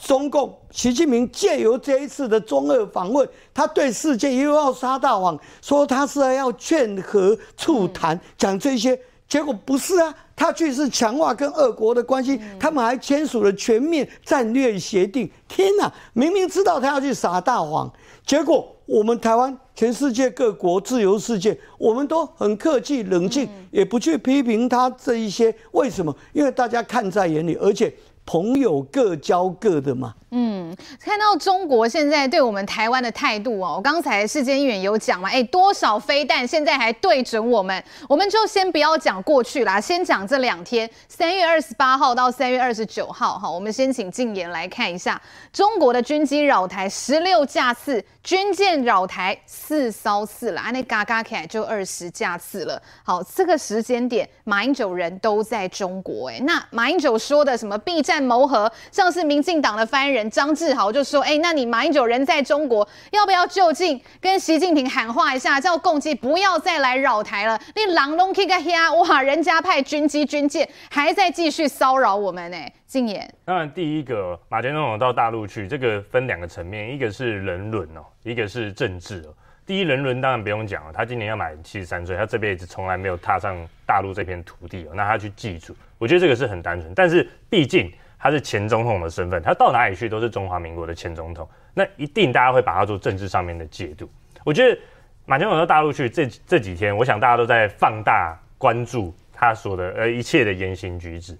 [0.00, 8.98] 中共习近平借由这一次的中俄访问，他对世界又要撒大谎，说他是要劝和促谈，讲这些，
[9.28, 15.30] 结果不是啊，他去是强化跟俄国的关系，他们还签署了全面战略协定。
[15.46, 17.92] 天哪，明明知道他要去撒大谎，
[18.24, 18.70] 结果。
[18.86, 25.54] 我们台湾，全世界各国自由世界，我们都很客气冷静，也不去批评他这一些。
[25.72, 26.14] 为什么？
[26.34, 27.90] 因为大家看在眼里，而且
[28.26, 30.14] 朋友各交各的嘛。
[30.36, 52.82] 嗯，看到中国现在对我们台湾的态度哦，刚才世坚议员有讲嘛，哎，多少飞弹现在还对准我们，我们就先不要讲过去啦，先讲这两天，三月二十八号到三月二十九号，哈，我们先请静言来看一下中国的军机扰台十六架次，军舰扰台四艘次了，那嘎嘎起来就二十架次了。
[53.04, 60.30] 好，这个时间点，马英九人都在中国，哎，那马英九说的什么避战谋和，像是民进党的发言人。
[60.30, 67.60] 张志豪就说：“哎、欸，那你马英九人在中国，要不要就近跟习近平喊话一下，叫共机不要再来扰台了？
[67.74, 79.34] 你狼龙 kick 个呀，哇，人家派军机军舰还在继续骚扰我们呢。”静言，当然，第一个马前总统到大陆去，这个分两个层面，一个是人伦哦，一个是政治哦。
[79.66, 86.94] 第一人伦当然不用讲了，他今年要满七十三岁，他这辈子从来没有踏上大陆这片土地哦，那他去记住，我觉得这个是很单纯。
[86.94, 87.92] 但是毕竟。
[88.24, 94.08] 他是前总统的身份，他到哪里去都是中华民国的前总统，那一定大家会把他做政治上面的解读。
[94.44, 94.80] 我觉得
[95.26, 101.36] 马前总统到大陆去这这几天，我想大家都在放大关注他说的呃一切的言行举止。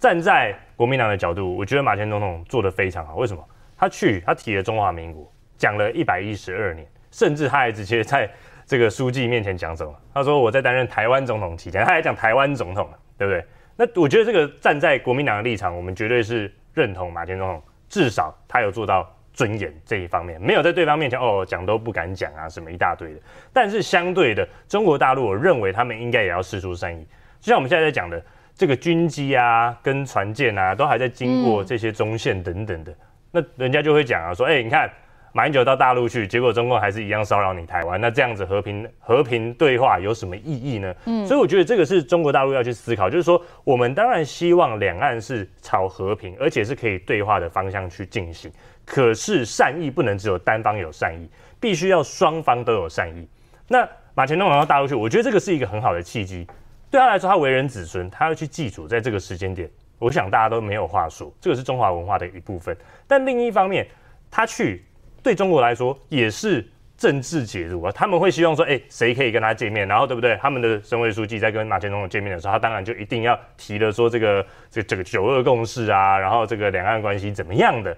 [0.00, 3.14] 站在国民党的角度，我觉得马前总统做得非常好。
[3.14, 3.44] 为什么？
[3.76, 8.28] 他去他提了中华民国，讲了一百一十二年，甚至他还直接在
[8.66, 9.94] 这个书记面前讲什么？
[10.12, 13.44] 他说我在担任台湾总统期间，他还讲台湾总统，对不对？
[13.80, 23.20] 那我觉得这个站在国民党的立场，我们绝对是认同马前总统，至少他有做到尊严这一方面，没有在对方面前哦讲都不敢讲啊什么一大堆的。
[23.52, 27.06] 但是相对的，中国大陆我认为他们应该也要释出善意，
[27.40, 28.20] 就像我们现在在讲的
[28.52, 32.92] 这个军机啊跟船舰啊，都还在经过这些中线等等的，
[33.30, 34.90] 那人家就会讲啊说，哎，你看。
[35.32, 40.94] 马英九到大陆去，结果中共还是一样骚扰你台湾，那这样子和平和平对话有什么意义呢？
[41.04, 48.50] 嗯，所以我觉得这个是中国大陆要去思考，就是说我们当然希望两岸是朝和平，而且是可以对话的方向去进行。
[48.84, 51.28] 可是善意不能只有单方有善意，
[51.60, 53.28] 必须要双方都有善意。
[53.68, 56.46] 那马前总统到大陆去，我觉得这个是一个很好的契机，
[56.90, 62.74] 对他来说，他为人子孙，他要去祭祖在这个时间点，我想大家都没有话说，这个是中华文化的一部分。
[63.06, 63.86] 但另一方面，
[64.30, 64.82] 他去。
[65.28, 70.38] 对中国来说也是政治解读啊，他们会希望说，哎，谁可以跟他见面，然后对不对？
[70.40, 77.94] 他们的省委书记在跟马前总统见面的时候，他当然就一定要提了说这个这这个九二共识啊，然后这个两岸关系怎么样的，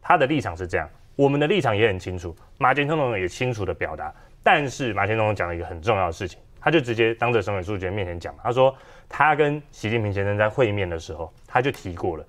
[0.00, 4.10] 他的立场是这样，我们的立场也很清楚，马前总统也清楚的表达，
[4.42, 8.74] 但是马前总统讲了一个很重要的事情，他就直接当着省委书记面前讲，他说
[9.10, 12.24] 他跟习近平先生在会面的时候，他就提过了。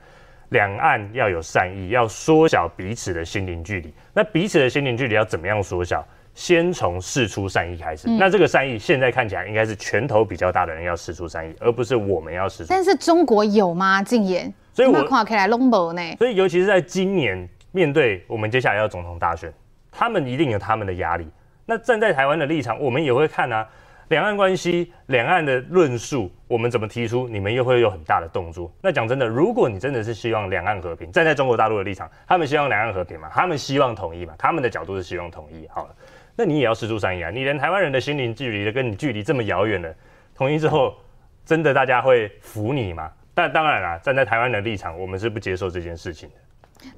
[0.49, 3.93] 两岸要有善意，要缩小彼此的心灵距离。
[4.13, 6.05] 那彼此的心灵距离要怎么样缩小？
[6.33, 8.07] 先从释出善意开始。
[8.07, 12.69] 嗯、那这个善意现在看起来应该是拳头比较大的人要释出善意，而不是我们要释出。
[12.69, 14.03] 但是中国有吗？
[14.03, 16.01] 禁言，所以我看起来拢无呢。
[16.19, 19.51] 所以尤其是在今年面对我们接下来要总统大选，
[19.91, 21.27] 他们一定有他们的压力。
[21.65, 23.67] 那站在台湾的立场，我们也会看啊。
[24.10, 28.72] 两岸关系，两岸的论述，我们怎么提出，你们又会有很大的动作。
[28.82, 35.67] 那讲真的，如果你真的是希望两岸和平，站在中国大陆的立场，他们希望两岸和平嘛，他们希望统一嘛，他们的角度是希望统一。
[35.67, 35.96] 好了，
[36.38, 37.30] 那你也要释出善意啊！
[37.30, 39.94] 你连台湾人的心灵距离的跟你距离这么遥远了，
[40.34, 40.96] 统一之后，
[41.46, 43.12] 真的大家会服你吗？
[43.34, 46.36] 但当然啦，站在台湾的立场，我们是不接受这件事情的。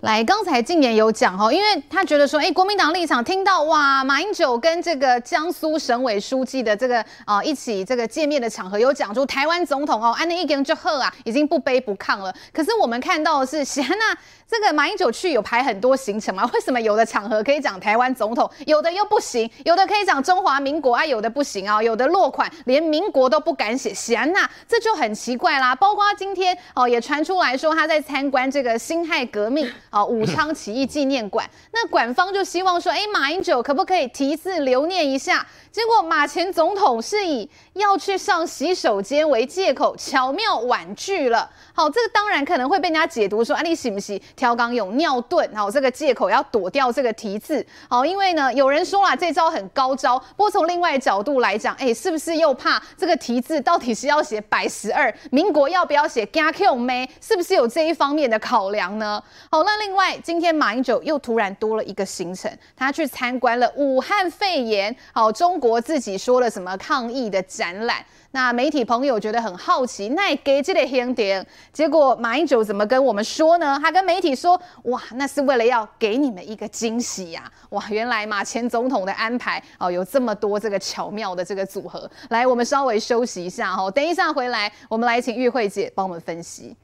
[0.02, 12.34] 来，刚才静言有讲哦，因为他觉得说，哎、国民党立场听到哇，马英九跟这个江苏省委书记的这个啊、一起这个见面的场合，有讲出台湾总统哦，安内一个人就喝啊，已经不卑不亢了。
[12.54, 14.18] 可是我们看到的是，喜安娜
[14.48, 16.50] 这个马英九去有排很多行程嘛？
[16.54, 19.50] 为什么有的场合可以讲台湾总统，有的又不行？
[19.66, 21.82] 有的可以讲中华民国啊，有的不行啊？
[21.84, 25.76] 有的落款连民国都不敢写，喜安娜这就很奇怪啦。
[25.76, 29.69] 包括今天哦，也传出来说他在参观这个辛亥革命。
[29.90, 31.50] 啊武昌起义纪念馆。
[31.72, 35.46] 那馆方就希望说，哎，马英九可不可以题字留念一下？
[35.72, 41.50] 结果马前总统是以要去上洗手间为借口，巧妙婉拒了。
[41.74, 45.48] 好，这个当然可能会被人家解读说，啊，你是不是调岗有尿遁？
[45.56, 47.66] 好，这个借口要躲掉这个题字。
[47.88, 50.18] 好，因为呢，有人说了，这招很高招。
[50.36, 55.14] 不过从另外角度来讲，哎，是不是又怕这个题字到底是要写百十二？
[55.32, 57.08] 民国要不要写加 Q 没？
[57.22, 59.22] 是不是有这一方面的考量呢？
[59.52, 64.96] 好，那另外今天马英九又突然多了一个行程，他去参观了武汉肺炎。
[65.14, 65.60] 好，中。
[65.60, 67.98] 国自己说了什么抗疫的展览？
[68.32, 73.78] 那媒体朋友觉得很好奇，那给这个香点，结果马英九怎么跟我们说呢？
[73.84, 77.52] 他跟媒体说：“哇，那是为了要给你们一个惊喜呀！
[77.72, 82.10] 哇，原来马前总统的安排哦，有这么多这个巧妙的这个组合。
[82.30, 86.78] 来，我们稍微休息一下哦，等一下回来，我们来请玉慧姐帮我们分析。”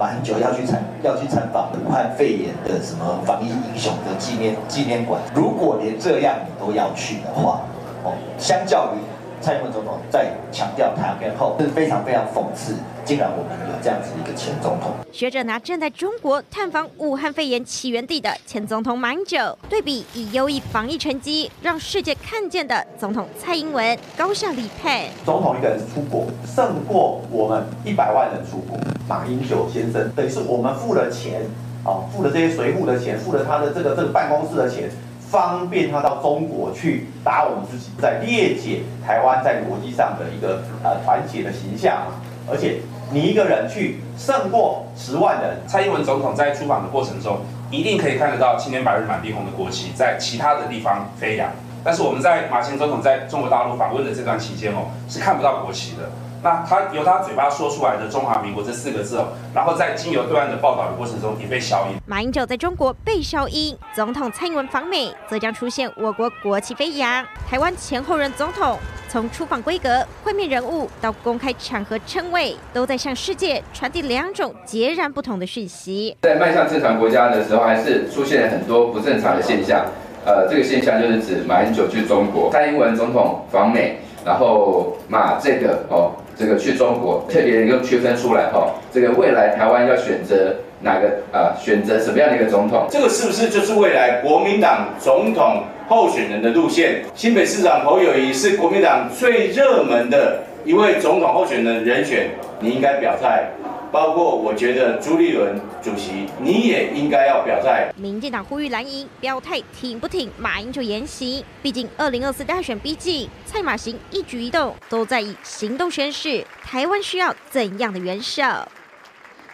[0.00, 7.60] 马英九要去参要去参访武汉肺炎的什么防疫英雄的纪念纪念馆，如果连这样你都要去的话，
[8.02, 8.98] 哦，相较于。
[9.40, 12.74] 蔡英文总统在强调台湾后，是非常非常讽刺，
[13.06, 14.92] 竟然我们有这样子一个前总统。
[15.10, 25.04] 学者拿正在中国探访武汉肺炎起源地的前总统马英九，对比以优异防疫成绩让世界看见的总统蔡英文，高下立判。
[25.24, 28.78] 总统一个人出国，胜过我们一百万人出国。
[29.08, 31.40] 马英九先生等于是我们付了钱，
[31.82, 34.90] 啊，付了这些随扈的钱，付了他的这个这个办公室的钱。
[35.30, 42.02] 方便他到中国去打我们自己，在裂解台湾在国际上的一个呃团结的形象，
[42.50, 42.80] 而且
[43.12, 45.58] 你一个人去胜过十万人。
[45.68, 47.38] 蔡英文总统在出访的过程中，
[47.70, 51.48] 一定可以看得到青天白日满地红的国旗在其他的地方飞扬，
[51.84, 56.10] 但是我们在马前总统在中国大陆访问的这段期间哦，是看不到国旗的。
[56.42, 61.96] 那他由他嘴巴说出来的“中华民国”这四个字哦，然后在经由对岸的报道的过程中也被消音。
[62.06, 67.22] 马英九在中国被消音，总统蔡英文访美则将出现我国国旗飞扬。
[67.46, 76.16] 台湾前后任总统从出访规格、会面人物到公开场合称谓，都在向世界传递两种截然不同的讯息。
[76.22, 79.84] 在迈向正常国家的时候，还是出现了很多不正常的现象。
[80.24, 86.12] 呃，这个现象就是指马英九去中国，蔡英文总统访美，然后马这个哦。
[86.40, 91.52] 这个去中国，特别又区分出来哈，这个未来台湾要选择哪个啊？
[91.60, 92.86] 选择什么样的一个总统？
[92.88, 97.02] 这个是不是就是未来国民党总统候选人的路线？
[97.14, 103.44] 新北市长侯友谊是国民党最热门的一位总统候选人人选，你应该表态。
[103.92, 107.92] 包括我觉得朱立伦主席，你也应该要表态。
[107.96, 111.44] 民进党呼吁蓝营表态挺不挺马英九言行？
[111.60, 118.42] 毕竟二零二四大选逼近，蔡马行一举一动都在以行动宣示台湾需要怎样的元首。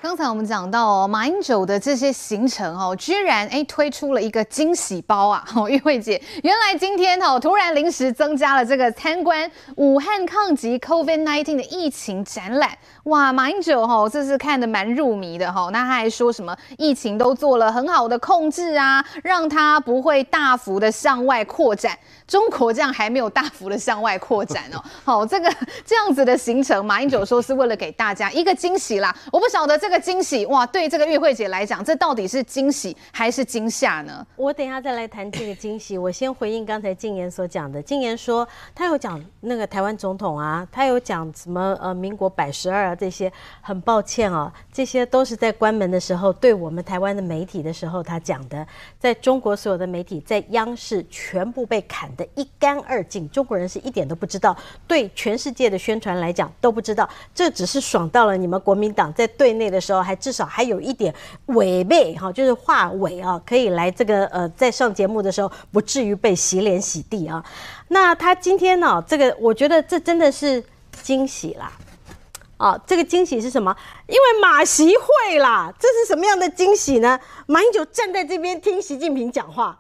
[0.03, 5.45] 刚才我们讲到哦，马英九的这些行程哦，居然哎推出了一个惊喜包啊！
[5.57, 12.70] 哦，玉慧姐，原来今天哦突然临时增加了这个参观武汉抗击 COVID-19 的疫情展览。
[13.07, 15.70] 哇，马英九哦，这是看得蛮入迷的吼。
[15.70, 21.96] 那他还说什么疫情都做了很好的控制啊，让他不会大幅的向外扩展。
[22.26, 24.82] 中国这样还没有大幅的向外扩展哦。
[25.04, 25.48] 好，这个
[25.84, 29.14] 这样子的行程，马英九说是为了给大家一个惊喜啦。
[29.30, 34.26] 我不晓得这个惊喜哇，对这个玉慧姐来讲，这到底是惊喜还是惊吓呢？
[34.34, 35.96] 我等一下再来谈这个惊喜。
[35.96, 37.80] 我先回应刚才静言所讲的。
[37.80, 42.95] 静言说他有讲那个台湾总统啊，他有讲什么呃民国百十二。
[42.97, 43.30] 这些
[43.61, 48.66] 很抱歉啊，这些都是在关门的时候对我们台湾的媒体的时候他讲的，
[48.99, 54.57] 在中国所有的媒体在央视全部被砍得一干二净，中国人是一点都不知道，
[54.88, 61.14] 对全世界的宣传来讲都不知道，这只是爽到了你们国民党在对内的时候还至少还有一点
[61.47, 67.44] 违背哈，就是话尾啊，可以来这个呃在上节目的时候不至于被洗脸洗地啊。
[67.88, 70.64] 那他今天呢，这个我觉得这真的是
[71.03, 71.70] 惊喜啦。
[72.57, 73.76] 啊，这个惊喜是什么？
[74.07, 77.18] 因为马习会啦，这是什么样的惊喜呢？
[77.46, 79.78] 马英九站在这边听习近平讲话，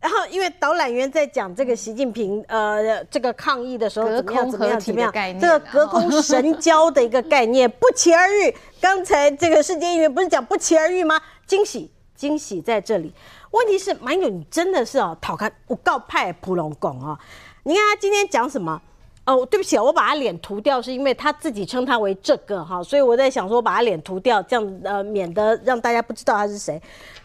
[0.00, 8.54] 然后因为导览员在讲这个习近平呃这个抗议的时候怎么样怎么样怎么样，这个隔空神交的一个概念 不期而遇。
[8.80, 11.20] 刚才这个世界议员不是讲不期而遇吗？
[11.46, 13.12] 惊喜惊喜在这里。
[13.50, 17.18] 问题是马英九，你真的是哦，讨看我告派普龙拱啊！
[17.64, 18.80] 你看他今天讲什么？
[19.26, 26.80] 哦，对不起，我把他脸涂掉，是因为他自己称他为这个哈，所以我在想说，把他脸涂掉，这样呃，免得让大家不知道他是谁。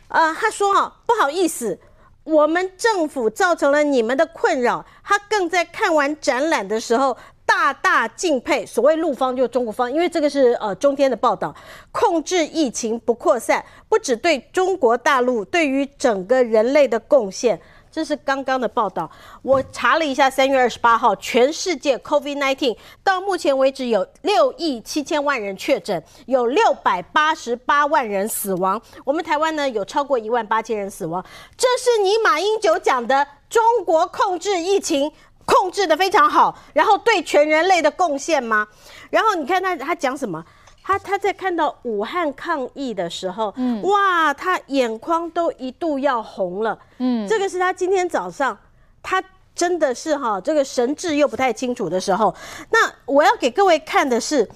[0.07, 1.77] 呃，他说哈，不好意思，
[2.23, 8.65] 我们政府造成了你们的困扰，他更在看完展览的时候大大敬佩。
[8.65, 11.53] 所谓陆方就是中国方，因为这个是呃中天的报道，
[11.91, 17.59] 控制疫情不扩散，不只对中国大陆，对于整个人类的贡献。
[17.91, 19.09] 这是刚刚的报道，
[19.41, 28.79] 我查了一下，三月二十八号，全世界 COVID-19 到目前为止有六亿七千万人确诊，有六百八十八万人死亡。
[29.03, 31.23] 我们台湾呢，有超过一万八千人死亡。
[31.57, 35.11] 这是你马英九讲的中国控制疫情
[35.45, 38.67] 控制的非常好，然后对全人类的贡献吗？
[39.09, 40.45] 然后你看他他讲什么？
[40.89, 48.57] 他他在看到武汉抗疫的时候，嗯，哇，他眼眶都一度要红了，嗯，这个是他今天早上，
[49.03, 49.23] 他
[49.53, 52.33] 真的是哈，这个神志又不太清楚的时候。
[52.71, 54.49] 那我要给各位看的是，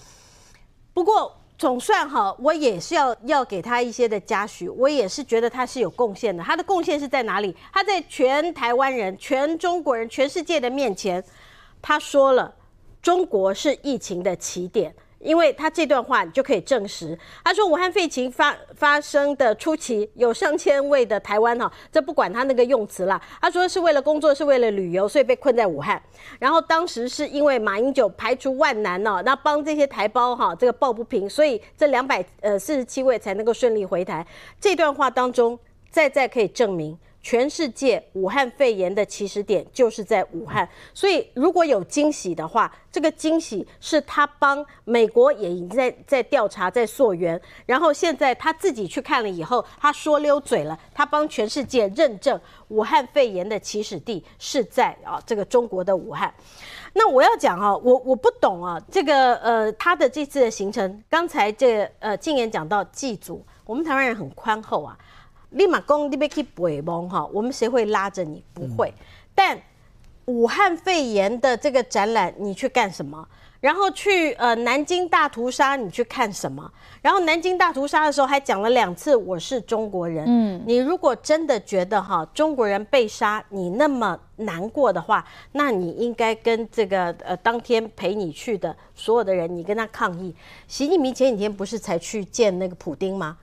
[0.92, 6.44] 不过总算哈，我也是要要给他一些的嘉许，我也是觉得他是有贡献的。
[6.44, 7.56] 他的贡献是在哪里？
[7.72, 11.24] 他在全台湾人、全中国人、全世界的面前，
[11.80, 12.52] 他说了，
[13.04, 14.92] 中国是疫情的起点。
[15.24, 17.18] 因为他这段话，你就可以证实。
[17.44, 23.20] 他说，武汉肺炎发发生的初期，有上千位的台湾哈，这不管他那个用词啦。
[23.42, 26.02] 他说是为了工作，是为了旅游，所以被困在武汉。
[26.40, 34.26] 然后当时是因为马英九排除万难呢，那帮这些台胞哈这个抱不平，所以这两百呃四十七位才能够顺利回台。
[34.60, 35.58] 这段话当中，
[35.90, 36.98] 再再可以证明。
[37.24, 56.32] 全世界武汉肺炎的起始点就是在武汉，所以如果有惊喜的话，这个惊喜是他帮美国也已经在在调查、在溯源，然后现在他自己去看了以后，他说溜嘴了，他帮全世界认证武汉肺炎的起始地是在啊这个中国的武汉。
[56.92, 64.98] 那我要讲啊，我我不懂啊，这个呃他的这次的行程，刚才这、呃静言讲到祭祖，我们台湾人很宽厚啊。
[65.54, 68.44] 立马攻，你别去背蒙哈，我们谁会拉着你？
[68.54, 68.94] 不会。
[69.34, 69.58] 但
[70.26, 73.28] 武汉肺炎的这个展览，你去干什么？
[73.60, 76.70] 然后去呃南京大屠杀，你去看什么？
[77.02, 80.26] 然后南京大屠杀的时候还讲了两次我是中国人。
[80.28, 90.36] 嗯，你如果真的觉得哈中国人被杀你那么难过的话，那你应该跟这个呃当天陪你去的所有的人，你跟他抗议。
[90.68, 93.38] 习近平前几天不是才去见那个普丁吗？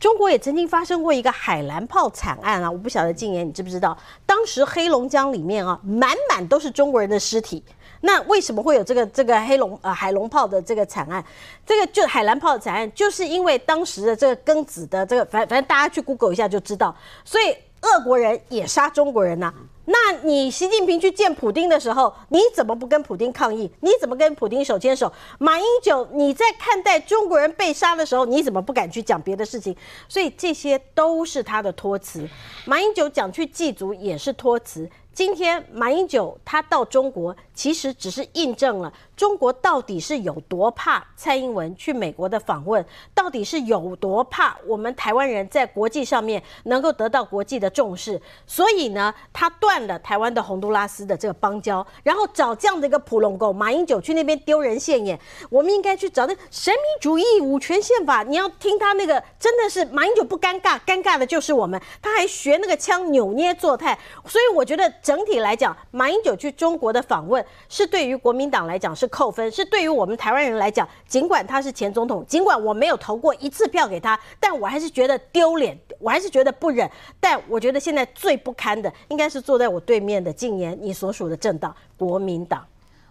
[0.00, 2.70] 中国也曾经发生过一个海蓝炮惨案啊！
[2.70, 3.96] 我不晓得静言你知不知道？
[4.24, 7.62] 当时黑龙江里面啊，满满都是中国人的尸体。
[8.00, 11.22] 那为什么会有这个这个黑龙呃海龙炮的这个惨案？
[11.66, 16.96] 这个就海蓝炮的惨案，就是因为当时的这个庚子的这个，反反正大家去 Google 一下就知道。
[17.22, 19.52] 所以俄国人也杀中国人呐、
[19.86, 23.70] 那你习近平去见普京的时候，你怎么不跟普京抗议？
[23.80, 25.12] 你怎么跟普京手牵手？
[25.38, 29.74] 马英九，你在看待中国人被杀的时候，你怎么不敢去讲别的事情？
[30.08, 32.28] 所以这些都是他的托词。
[32.66, 34.88] 马英九讲去祭祖也是托词。
[35.12, 42.82] 今天马英九他到中国，其实只是印证了中国到底是有多怕蔡英文去美国的访问，
[43.14, 48.18] 到底是有多怕我们台湾人在国际上面能够得到国际的重视。
[48.46, 55.20] 所以呢，他断了台湾的洪都拉斯的这个邦交，然后找这样的一个普拢贡马英九去那边丢人现眼。
[55.50, 61.78] 我们应该去找那神秘主义五权宪法，你要听他那个真的是马英九不尴尬，尴尬的就是我们。
[62.00, 64.90] 他还学那个腔扭捏作态，所以我觉得。
[65.02, 76.90] 整体来讲，马英九去中国的访问是对于国民党来讲是扣分，是对于我们台湾人来讲，尽管他是前总统，尽管我没有投过一次票给他，但我还是觉得丢脸，我还是觉得不忍。
[77.18, 82.64] 但我觉得现在最不堪的，应该是坐在我对面的静言，你所属的政党国民党。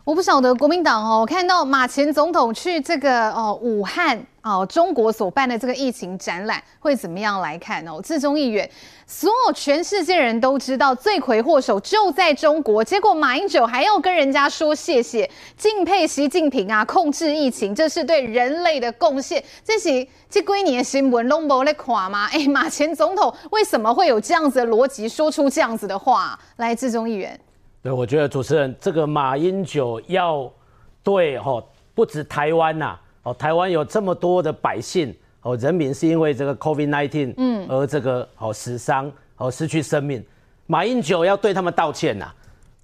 [0.05, 4.19] 我不晓得国民党哦，我看到马前总统去这个哦武汉
[4.49, 8.01] 好中国所办的这个疫情展览会怎么样来看哦？
[8.01, 8.69] 志忠议员，
[9.05, 19.43] 所有全世界人都知道罪魁祸首就在中国，结果马英九还要跟人家说谢谢，敬佩习近平啊，控制疫情，这是对人类的贡献。
[19.63, 22.27] 这是这几年的新闻拢无在看吗？
[22.31, 26.39] 哎，马前总统为什么会有这样子的逻辑，说出这样子的话？
[26.57, 27.39] 来，志忠议员。
[27.81, 30.51] 对，我觉得主持人这个马英九要
[31.01, 32.97] 对哦，不止台湾呐，
[33.29, 37.67] 哦，台湾有这么多的百姓哦，人民是因为这个 COVID-19 嗯。
[37.69, 40.23] 而这个哦死伤哦失去生命，
[40.65, 42.31] 马英九要对他们道歉呐，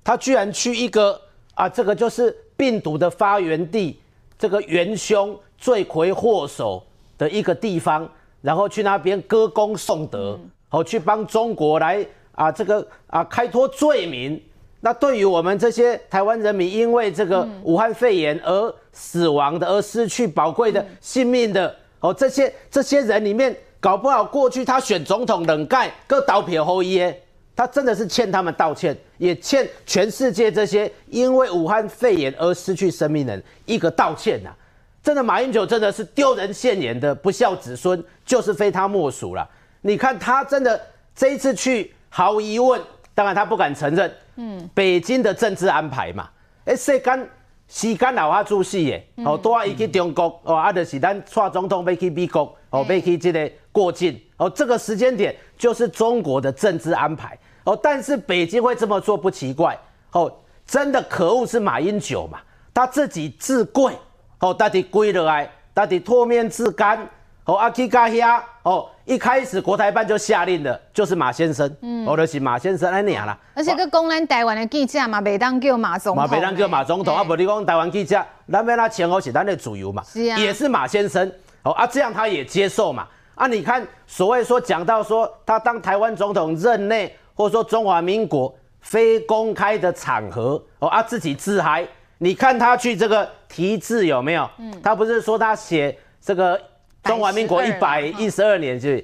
[0.04, 1.20] 他居然去一个
[1.56, 4.00] 啊，这个就是病毒的发源地，
[4.38, 6.84] 这个元凶罪魁祸首
[7.18, 8.08] 的一个地方，
[8.42, 10.40] 然后去那边歌功颂德，
[10.70, 14.40] 哦，去帮中国来啊这个啊开脱罪名。
[14.86, 27.20] 那对于我们这些台湾人民，因为这个武汉肺炎而死亡的，而失去宝贵的性命的，哦，这些这些人里面，搞不好过去他选总统冷盖，各倒撇后耶，
[27.56, 34.58] 他真的是欠他们道歉，也欠全世界这些因为武汉肺炎而失去生命的人一个道歉呐、啊。
[35.02, 39.50] 真的，马英九真的是丢人现眼的不孝子孙，就是非他莫属了。
[39.82, 40.80] 你看他真的
[41.16, 42.80] 这一次去，毫无疑问，
[43.16, 46.30] 当然他不敢承认，嗯，北京的政治安排嘛，
[46.66, 47.30] 哎，时间
[47.68, 57.36] 时间老阿主席耶，哦，多阿一去中国，哦，阿就是咱蔡总统要去美国，哦，要去这个过境，哦，这个时间点就是中国的政治安排。
[57.64, 59.76] 哦，但是北京会这么做不奇怪。
[60.12, 60.32] 哦，
[60.68, 62.40] 真的可恶是马英九嘛，
[62.72, 63.92] 他自己自贵。
[64.40, 67.10] 哦，到底跪了来，到底脱面自干。
[67.46, 68.44] 哦，阿基加亚。
[68.62, 71.74] 哦，一开始国台办就下令的，就是马先生。
[71.82, 73.38] 嗯，我就是马先生来念啦。
[73.54, 76.30] 而且个公安台湾的记者嘛，每当叫马总统。
[76.30, 80.04] 每当叫马总统，啊，不你讲台湾记者，那边他前后是咱的主流嘛。
[80.04, 80.38] 是啊。
[80.38, 81.32] 也是马先生。
[81.64, 83.08] 哦啊，这样他也接受嘛。
[83.36, 87.16] 啊，你看所谓说讲到说他当台湾总统任内。
[87.38, 91.86] 或者说中华民国非公开的场合哦啊，自己自嗨，
[92.18, 94.50] 你看他去这个题字有没有？
[94.60, 96.58] 嗯，他不是说他写这个
[97.06, 99.04] 中华民国一百一十二年是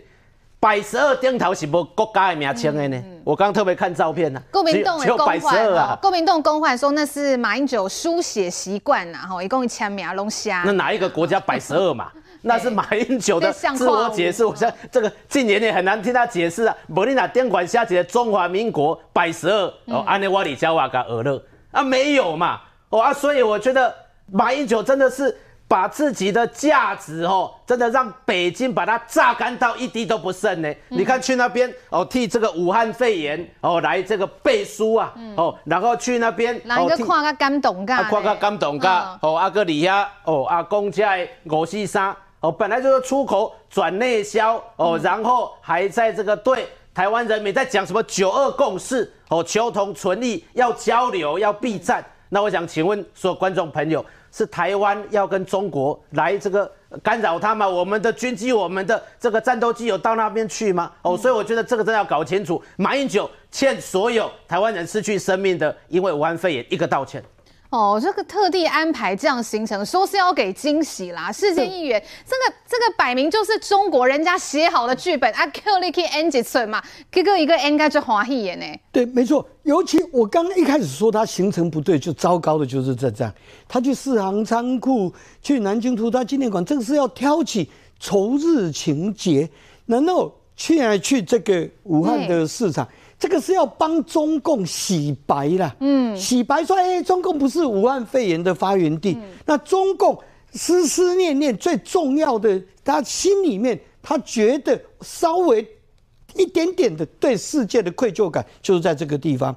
[0.60, 2.98] 百十二顶头是无国家的名称的呢？
[2.98, 10.64] 嗯嗯、我刚刚特别看照片呢、啊，国民党的公函啊，国民党公函说那是马英九书写习惯呐，哈，一共签名龙虾。
[10.66, 12.12] 那哪一个国家百十二嘛？
[12.44, 16.76] 那是马英九的自我解释，我想这个近年也很难听他解释啊。
[16.88, 23.94] 莫你那电管下写中华民国百十二哦，安尼瓦里加瓦嘎尔勒啊，没有嘛哦啊，所以我觉得
[24.32, 25.36] 马英九真的是
[25.72, 30.70] 把自己的价值哦，真的让北京把它榨干到一滴都不剩呢。
[30.90, 42.14] 你看去那边哦，替这个武汉肺炎哦来这个背书啊哦，然后去那边来个看个感动噶，看个感动噶哦，阿哥里亚哦，阿公家五四三。
[42.42, 52.04] 哦，本来就是出口转内销哦，然后还在这个对台湾人民在讲什么九二共识哦，求同存异，要交流，要避战。
[52.28, 56.72] 那我想请问所有观众朋友，是台湾要跟中国来这个
[57.04, 57.68] 干扰他吗？
[57.68, 60.92] 我们的军机、我们的这个战斗机有到那边去吗？
[61.02, 62.62] 哦，所以我觉得这个真的要搞清楚。
[62.78, 67.24] 马英九欠所有台湾人失去生命的，因为武汉肺炎一个道歉。
[67.72, 71.32] 哦，这个特地安排这样行程，说是要给惊喜啦。
[71.32, 78.66] 世界议员，这个这个摆明就是中国人家写好的剧本啊，克里克 N 几寸嘛，这个一个应该就欢喜演呢。
[78.92, 79.48] 对，没错。
[79.64, 83.34] 尤其我刚刚一开始说他行程不对，就糟糕的就是这这样。
[83.70, 89.50] 他去四行仓库，去南京屠杀纪念馆，这个是要挑起仇日情节。
[89.86, 92.86] 难道去来去这个武汉的市场？
[93.22, 99.12] 这个是要帮中共洗白啦，嗯，洗白说，哎，中共不是武汉肺炎的发源地。
[99.12, 100.18] 嗯、那中共
[100.54, 105.64] 思思念念最重要的，他心里面他觉得稍微
[106.36, 109.56] 一点点的对世界的愧疚感，就是在这个地方。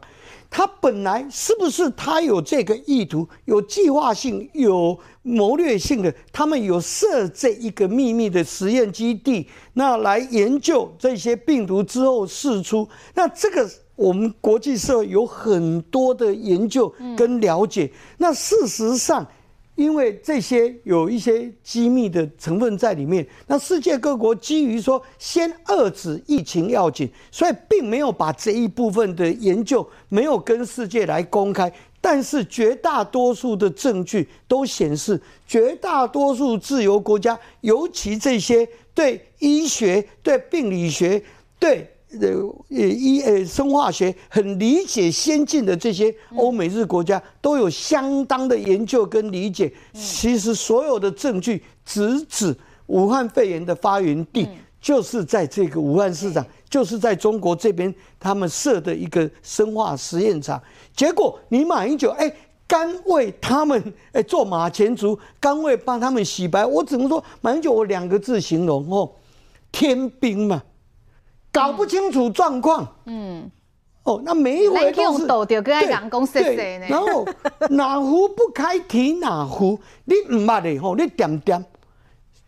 [0.56, 6.14] 他本来是不是他有这个意图，有计划性、有谋略性的？
[6.32, 12.88] 他们有设这一个秘密的实验基地，那来研究这些病毒之后释出。
[13.14, 17.90] 那这个我们国际社会有很多的研究跟了解。
[18.18, 19.26] 那事实上。
[19.76, 31.72] 因为这些有一些机密的成分在里面，那世界各国基于说先遏止疫情要紧，所以并没有把这一部分的研究没有跟世界来公开。
[32.00, 41.22] 但是绝大多数的证据都显示，绝大多数自由国家，尤其这些对医学、对病理学、
[41.58, 41.90] 对。
[42.20, 49.72] 呃，医呃生化学很理解先进的这些欧美日国家都有相当的研究跟理解。
[49.92, 52.56] 其实所有的证据直指
[52.86, 54.48] 武汉肺炎的发源地
[54.80, 60.62] 就是在这个武汉市场，就是在中国这边他们设的一个生化实验场。
[60.94, 62.30] 结果你马英九哎，
[62.66, 66.66] 甘为他们哎做马前卒，甘为帮他们洗白。
[66.66, 69.10] 我只能说马英九，我两个字形容哦，
[69.72, 70.62] 天兵嘛。
[71.54, 73.48] 搞不清楚状况，嗯，
[74.02, 75.24] 哦，那每一回都是
[76.42, 77.24] 对对，然后
[77.70, 81.64] 哪壶不开提哪壶， 你唔捌的吼，你点点，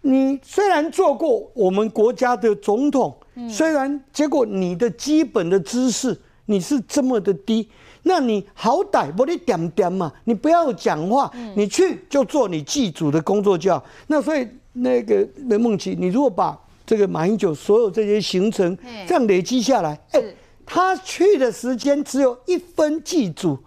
[0.00, 3.16] 你虽然做过我们国家的总统，
[3.48, 7.68] 虽然结果你的基本的知识你是这么的低，
[8.02, 13.84] 那你好歹不你点点嘛，你不要讲话，你去就做你祭祖的工作就好。
[14.08, 20.22] 那所以那个雷梦琪，你如果把这个马英九所有这些行程这样累积下来，哎，
[20.64, 23.58] 他去的时间只有一分祭祖，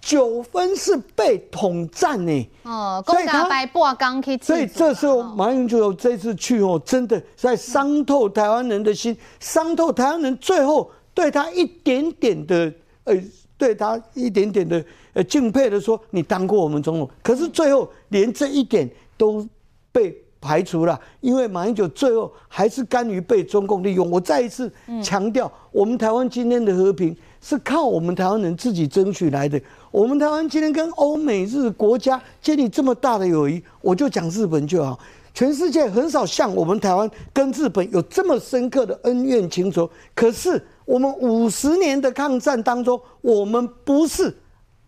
[0.00, 2.50] 九分是被统战呢。
[2.62, 4.38] 哦，所以他白挂钢去。
[4.38, 12.72] 所以这时候马英九这次去哦，真的在伤透台湾人的心，伤透台湾人，最后对他一点点的
[13.04, 13.14] 呃，
[13.56, 19.44] 对他一点点的呃敬佩的说，你当过我们总统，可是最后连这一点都
[19.90, 24.10] 被排除了，因为马英九最后还是甘于被中共利用。
[24.10, 24.70] 我再一次
[25.02, 29.60] 强调，我们台湾今天的和平是靠我们台湾人自己争取来的。
[29.90, 34.98] 我们台湾今天跟欧美日国家建立这么大的友谊，我就讲日本就好。
[35.34, 39.88] 全世界很少像我们台湾跟日本有这么深刻的恩怨情仇。
[40.14, 44.36] 可是我们五十年的抗战当中，我们不是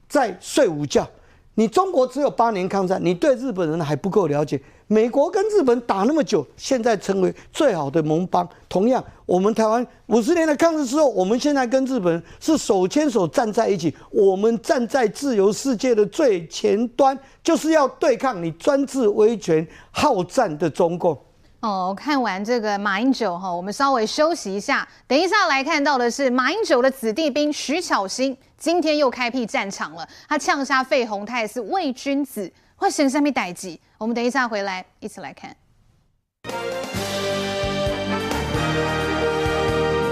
[0.09, 1.09] 在睡午觉。
[1.55, 4.61] 你中国只有八年抗战，你对日本人还不够了解。
[4.93, 8.47] 美国跟日本打那么久，现在成为最好的盟邦。
[8.69, 13.95] 同样，我们台湾五十年的抗日之后，我们现在跟日本是手牵手站在一起。
[14.11, 21.17] 我们站在自由世界的最前端，就是要对抗你专制威权好战的中共。
[21.61, 30.05] 哦，看完这个马英九哈，我们稍微休息一下，等一下来看到的是马英九的子弟兵徐巧芯，今天又开辟战场了。
[30.29, 32.51] 他呛杀费鸿泰是伪君子，
[32.81, 33.79] 会选什么代志？
[33.99, 35.55] 我们等一下回来一起来看。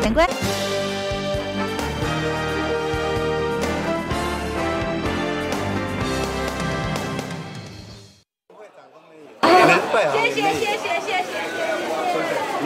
[0.02, 0.26] 等会。
[10.12, 11.57] 谢谢谢谢谢谢。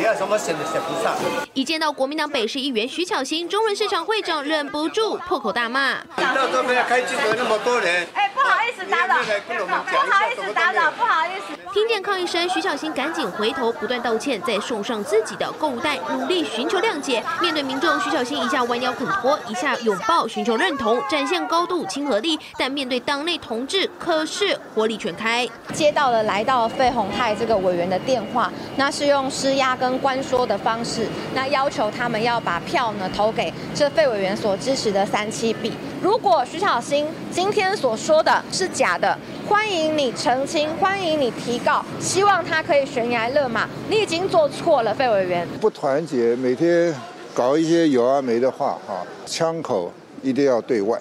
[0.03, 1.15] 你要什么写的写不上？
[1.55, 5.95] 一见到国民党北市议员徐巧芯，中仑市场会长忍不住破口大骂。
[6.17, 8.05] 到这边开记者那么多人。
[8.13, 9.15] 哎，不好意思打扰。
[9.15, 11.57] 不好意思打扰，不好意思。
[11.73, 17.23] 听见抗议声，徐巧芯赶紧回头，不断道歉，再送上自己的购物袋，努力寻求谅解。
[17.41, 22.37] 面对民众，徐巧芯一下弯腰恳托，一下拥抱寻求认同，展现高度亲和力。
[22.59, 25.49] 但面对党内同志，可是火力全开。
[25.73, 35.73] 接到了来到费鸿泰这个委员的电话，那是用施压跟关说的方式，那要求他们要把票呢投给这费委员所支持的三七 B。
[36.01, 39.17] 如果徐小新今天所说的是假的，
[39.49, 43.69] 欢迎你澄清，欢迎你提告，希望他可以悬崖勒马。
[43.89, 45.47] 你已经做错了，费委员。
[45.61, 46.93] 不团结，每天
[47.35, 51.01] 搞一些有啊没的话，哈，枪口一定要对外，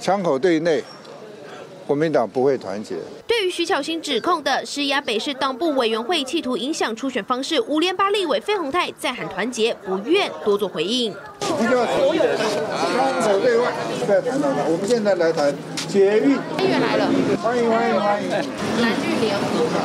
[0.00, 0.82] 枪口对内，
[1.86, 2.96] 国民党不会团结。
[3.32, 11.10] 对于徐巧芯指控的施压北市党部委员会，企图影响初选方式，五连八立委费鸿泰再喊团结，不愿多做回应。
[11.40, 13.72] 所有人枪口对外？
[14.68, 15.50] 我们现在来谈。
[15.88, 17.06] 捷运，议员来了，
[17.42, 18.30] 欢迎欢迎欢迎。
[18.30, 19.44] 蓝绿联合，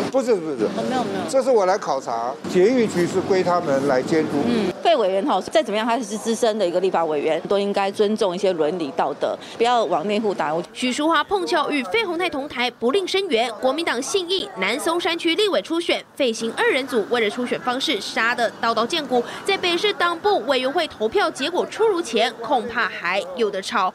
[0.10, 4.38] 不是不是，没有没有，这是我来考察，捷运局是归他们来监督。
[4.48, 10.56] 嗯，费委员哈，再怎么样他是资深的一个立法委员，都应该尊重一些伦理道德，不要往内户打。
[10.72, 13.37] 许淑华碰巧与费鸿泰同台，不吝声援。
[13.60, 23.94] 国民党信义南松山区立委初选，费行二人组为了初选方式杀得刀刀见骨，在北市党部委员会投票结果出炉前，恐怕还有的吵。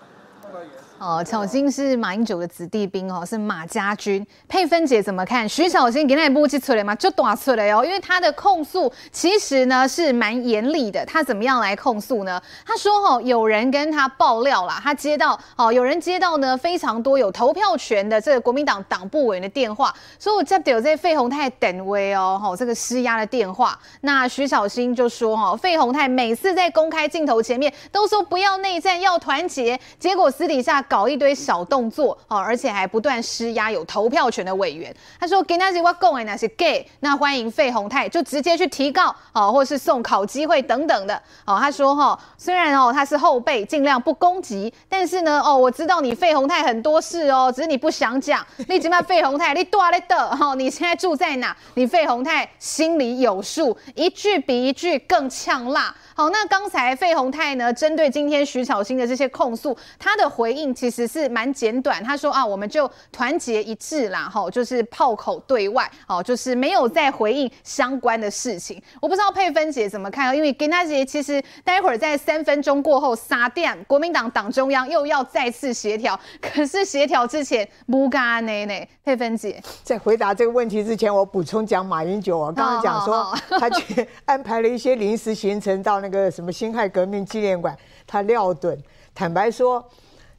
[1.02, 4.24] 哦，巧芯是马英九的子弟兵哦，是马家军。
[4.46, 5.48] 佩芬姐怎么看？
[5.48, 6.94] 徐巧芯给那部记出来吗？
[6.94, 11.04] 就打出来哦，因为他的控诉其实呢是蛮严厉的。
[11.04, 12.40] 他怎么样来控诉呢？
[12.64, 23.76] 他说哦，有人跟他爆料啦，他接到哦，有人接到呢非常多有投票权的这个国民党党部委员的电话，说我接到这费鸿泰等位哦，吼这个施压的电话。
[24.02, 30.80] 那徐巧芯就说哦，费鸿泰每次在公开镜头前面都说不要内战，要团结，结果私底下。
[30.92, 34.94] 搞一堆小动作哦，而且还不断施压有投票权的委员。
[35.18, 41.14] 他说：“给那些我讲的那些 gay，那欢迎费鸿泰就直接去提告哦，或是送考机会等等的
[41.46, 48.46] 哦。”他说：“哈，虽然哦他是后辈，尽量不攻击，但是呢哦，我知道你费鸿泰很多事哦，只是你不想讲。
[48.68, 51.56] 你起码费鸿泰你多了的哈，你现在住在哪？
[51.72, 62.04] 你费鸿泰心里有数，一句比一句更呛辣。”好，那刚才费鸿泰呢，针对今天徐巧芯的这些控诉，他的回应其实是蛮简短。
[62.04, 68.80] 他说啊，我们就团结一致啦，吼，就是炮口对外，哦，就是没有再回应相关的事情。
[69.00, 78.86] 我不知道佩芬姐怎么看啊，因为给那姐其实待会儿在三分钟过后，杀电国民党党中央又要再次协调，可是协调之前不干呢呢？
[79.02, 86.01] 佩芬姐在回答这个问题之前，我补充讲马英九，我刚刚讲说他去 安排了一些临时行程到。
[86.02, 87.74] 那个什么辛亥革命纪念馆，
[88.06, 88.76] 他撂趸。
[89.14, 89.82] 坦白说，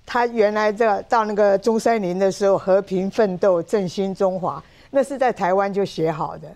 [0.05, 4.61] 他原来这到那个中山陵的时候，和平奋斗，振兴中华，
[4.91, 6.47] 那是在台湾就写好的。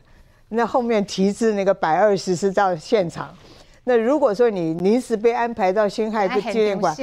[0.50, 3.36] 那后面题字那个百二十是到现场。
[3.84, 6.94] 那如果说你临时被安排到辛亥纪念馆，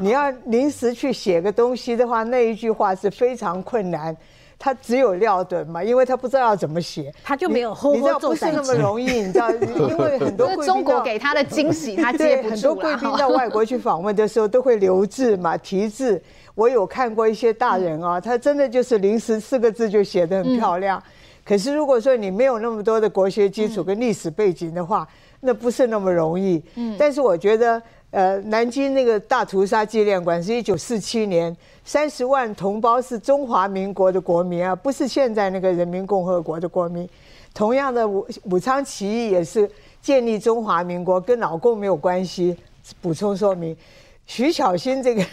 [0.00, 4.16] 你要临时去写个东西的话，那一句话是非常困难。
[4.64, 12.50] 他只有撂趸嘛，因为他不知道要怎么写，他就没有后你知道不是那么容易，你知道，因为很多 贵宾中国给他的惊喜，他接不住。
[12.50, 16.22] 很多贵宾到外国去访问的时候都会留字嘛，题字。
[16.54, 21.02] 我有看过一些大人啊，他真的就是临时四个字就写得很漂亮。
[21.44, 25.08] 可是如果说你没有那么多的国学基础跟历史背景的话，
[25.40, 26.62] 那不是那么容易。
[26.76, 27.82] 嗯，但是我觉得。
[28.12, 37.08] 呃，南京那个大屠杀纪念馆是一九四七年，三十万同胞是中华民国的国民啊，不是现在那个人民共和国的国民。
[37.54, 39.68] 同样的武武昌起义也是
[40.02, 42.54] 建立中华民国，跟老共没有关系。
[43.00, 43.74] 补充说明，
[44.26, 45.24] 徐巧芯这个，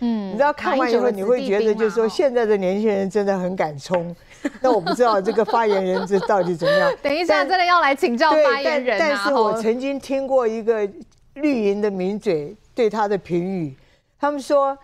[0.00, 4.14] 嗯， 你知道看完以后你会觉得，就是说现在的年轻人真的很敢冲。
[4.60, 6.92] 那我不知道这个发言人这到底怎么样。
[7.02, 8.98] 等一下，真的要来请教发言人啊。
[8.98, 10.86] 但是我曾经听过一个。
[11.34, 13.76] 绿营的名嘴对他的评语，
[14.18, 14.76] 他们说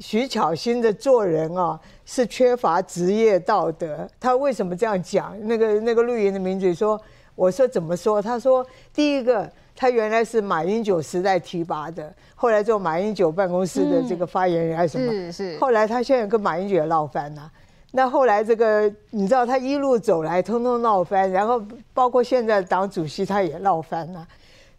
[0.00, 4.08] 徐巧芯的做人啊是缺乏职业道德。
[4.20, 5.34] 他为什么这样讲？
[5.46, 7.00] 那个那个绿营的名嘴说
[7.34, 8.20] ：“我说怎么说？
[8.20, 15.12] 他说第一个，他原来是马英九时代提拔的，后来做马英九办公室的这个发言人还是什么？
[15.12, 15.58] 是是。
[15.58, 17.50] 后来他现在跟马英九也闹翻了。
[17.92, 24.26] 那后来这个你知道，他一路走来，通通闹翻，然后包括现在的党主席他也闹翻了。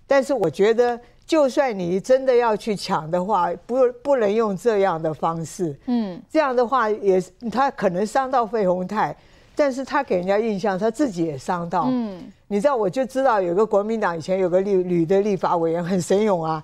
[0.05, 0.99] 但是我觉得。
[1.27, 5.75] 就算你真的要去抢的话，不不能用这样的方式。
[5.87, 7.19] 嗯，这样的话也
[7.51, 9.15] 他可能伤到费鸿泰，
[9.55, 11.87] 但是他给人家印象他自己也伤到。
[11.89, 16.63] 嗯，你知道我就知道有个国民党以前有个立女的立法委员很神勇啊，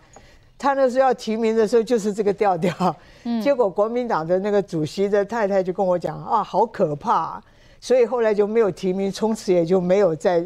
[0.60, 2.96] 他那时候要提名的时候就是这个调调。
[3.24, 7.44] 嗯，结果国民党的那个主席的太太就跟我讲啊，好可怕啊，
[7.80, 10.46] 所以后来就没有提名，从此也就没有再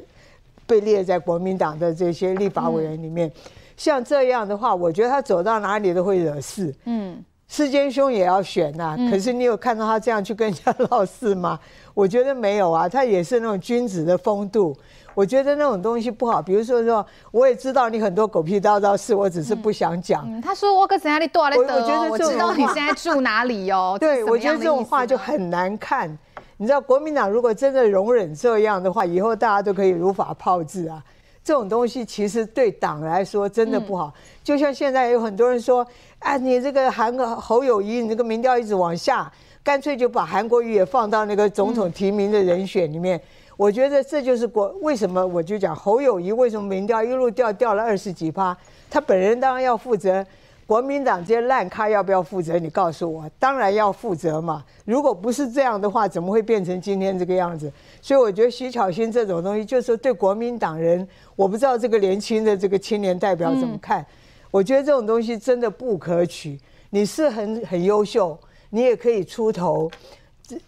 [0.65, 3.27] 被列在国民党的这些立法委员里面。
[3.27, 3.33] 嗯
[3.77, 6.73] 像这样的话，我觉得他走到哪里都会惹事。
[6.85, 11.59] 嗯，世坚兄也要选呐、啊，可是你有看到他这样去跟人家闹事吗？
[11.93, 14.75] 我觉得没有啊，他也是那种君子的风度。
[15.13, 16.41] 我觉得那种东西不好。
[16.41, 20.41] 比如说说，我也知道你很多狗屁叨叨事，我只是不想讲、嗯嗯。
[20.41, 21.63] 他说我可在哪里躲来的？
[21.63, 23.95] 我觉得我知道你现在住哪里哦。
[23.97, 26.09] 对，我觉得这种 话就很难看。
[26.57, 31.01] 你知道，国民党如果真的容忍这样的话，以后大家都可以如法炮制啊。
[31.45, 34.11] 这种东西其实对党来说真的不好，
[34.43, 35.85] 就像现在有很多人说，
[36.17, 39.31] 哎，你这个韩国侯友谊，你这个民调一直往下，
[39.63, 43.21] 干脆就把韩国瑜也放到那个总统提名的人选里面。
[43.57, 48.57] 我觉得这就是国为什么我就讲侯友谊为什么民调一路掉掉了二十几趴，
[48.89, 50.25] 他本人当然要负责。
[50.67, 52.57] 国民党这些烂咖要不要负责？
[52.57, 54.63] 你告诉我，当然要负责嘛。
[54.83, 57.71] 如果不是这样的话，怎么会变成今天这个样子？
[58.01, 64.03] 所以我觉得徐巧芯这种东西，就是对国民党人，我不知道这个年轻的这个青年代表怎么看。
[64.49, 66.59] 我觉得这种东西真的不可取。
[66.89, 68.35] 你是很很优秀，
[68.71, 69.91] 你也可以出头，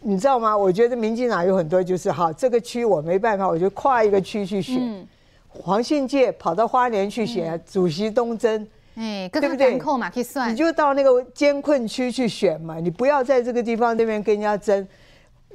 [0.02, 0.56] 你知道吗？
[0.56, 5.08] 我觉得民进党有很多就是哈，这个区我没办法，我就跨一个区去选。
[5.48, 8.68] 黄信介跑到花莲去选主席东征。
[9.00, 9.74] 哎，对不对？
[10.50, 14.88] 你就到那个艰困区去选嘛，你不要在这个地方那边跟人家争。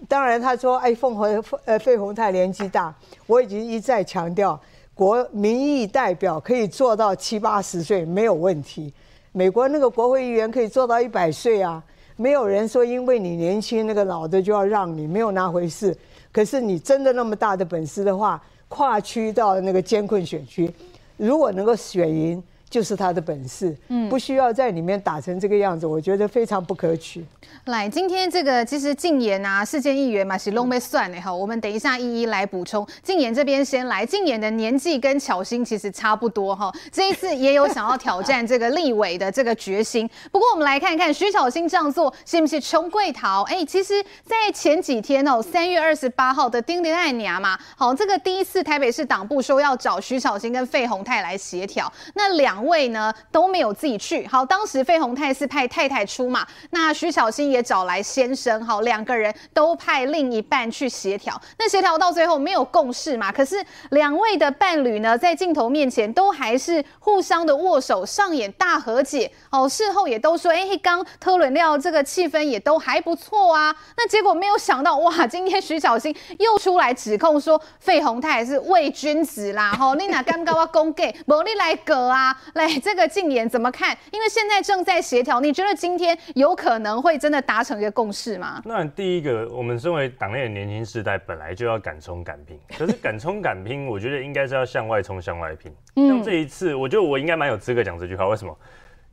[0.08, 2.94] 当然，他说：“哎，凤凰呃，费鸿泰年纪大，
[3.26, 4.60] 我已经一再强调，
[4.94, 8.94] 国民意代表可以做到七八十岁没有问题。
[9.32, 11.82] 美国那个国会议员可以做到一百岁啊，
[12.14, 15.96] 没有人说因为你年轻，那个老的就要让你，没有那回事。
[16.30, 20.72] 可是你真的那么大的本事的话，跨区到那个艰困选区，
[21.16, 22.40] 如果能够选赢。”
[22.72, 27.22] 就是他的本事，嗯，不需要在里面打成这个样子，我觉得非常不可取。
[27.66, 32.88] 来，今天这个其实竞演啊，世坚议员嘛是拢没算的哈，我们等一下一一来补充。
[33.02, 40.08] 竞演这边先来，竞演的年纪跟巧心其实差不多哈，这一次也有想要挑战这个立委的这个决心。
[40.30, 43.42] 不过我们来看看徐巧芯这样做是不是穷贵桃？
[43.42, 52.61] 哎，其实，在前几天哦，三月二十八号的丁丁爱娘嘛，好，这个第一次台北市党部说要找徐巧芯跟费鸿泰来协调，那两。
[52.66, 82.36] 位呢都没有自己去，好，当时费鸿泰是派太太出马，那徐小新也找来先生，好，两个人都派另一半去协调，那协调到最后没有共识嘛，可是两位的伴侣呢，在镜头面前都还是互相的握手，上演大和解，哦，事后也都说，哎，刚讨论了这个气氛也都还不错啊，那结果没有想到，哇，今天徐小新又出来指控说费鸿泰是伪君子啦，吼，你哪敢跟我讲假，无你来过啊。
[82.54, 83.96] 来，这个竞演怎么看？
[84.10, 88.60] 因为现在正在协调，你觉得今天有可能会真的达成一个共识吗？
[88.64, 92.58] 那第一个，我们身为党内的年轻世代，本来就要敢冲敢拼。
[92.76, 95.72] 可是敢冲敢拼，我觉得应该是要向外冲向外拼。
[96.08, 98.28] 像这一次，我觉得我应该蛮有资格讲这句话。
[98.28, 98.56] 为什么？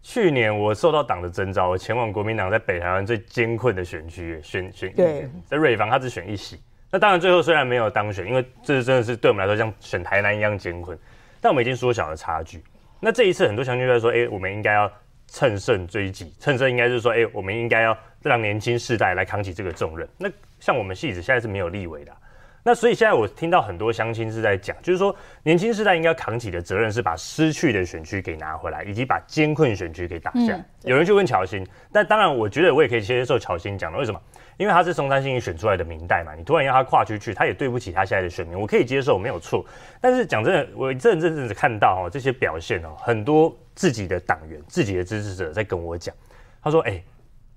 [0.02, 6.58] 去年我受到党的征召，我前往国民党在北台湾最艰困的选区选选对，在瑞芳，他只选一席。
[6.90, 10.98] 那当然最后虽然没有当选，因为这真的是对我们来说像选台南一样艰困，
[11.42, 12.64] 但我们已经缩小了差距。
[13.00, 14.92] 那这一次很多乡亲在说，哎、欸，我们应该要
[15.28, 20.08] 乘胜追击，乘胜应该是说，哎、欸，我们应该要让年轻世代来扛起这个重任。
[20.18, 20.30] 那
[20.60, 22.18] 像我们戏子现在是没有立委的、啊。
[22.62, 30.56] 那所以现在我听到很多乡亲是在讲，就是说年轻世代应该扛起的责任是把失去的选区给拿回来，以及把艰困选区给打下。
[30.56, 34.22] 嗯、有人去问乔欣，但当然我觉得我也可以接受乔欣讲的，为什么？
[34.60, 39.66] 因为他是松山信义选出来的明代嘛，你突然要他跨区去，他也对不起他现在的选民，我可以接受，没有错。
[40.02, 46.14] 但是讲真的，我这阵子看到哦这些表现哦，很多自己的党员、自己的支持者在跟我讲，
[46.62, 47.04] 他说：“哎、欸，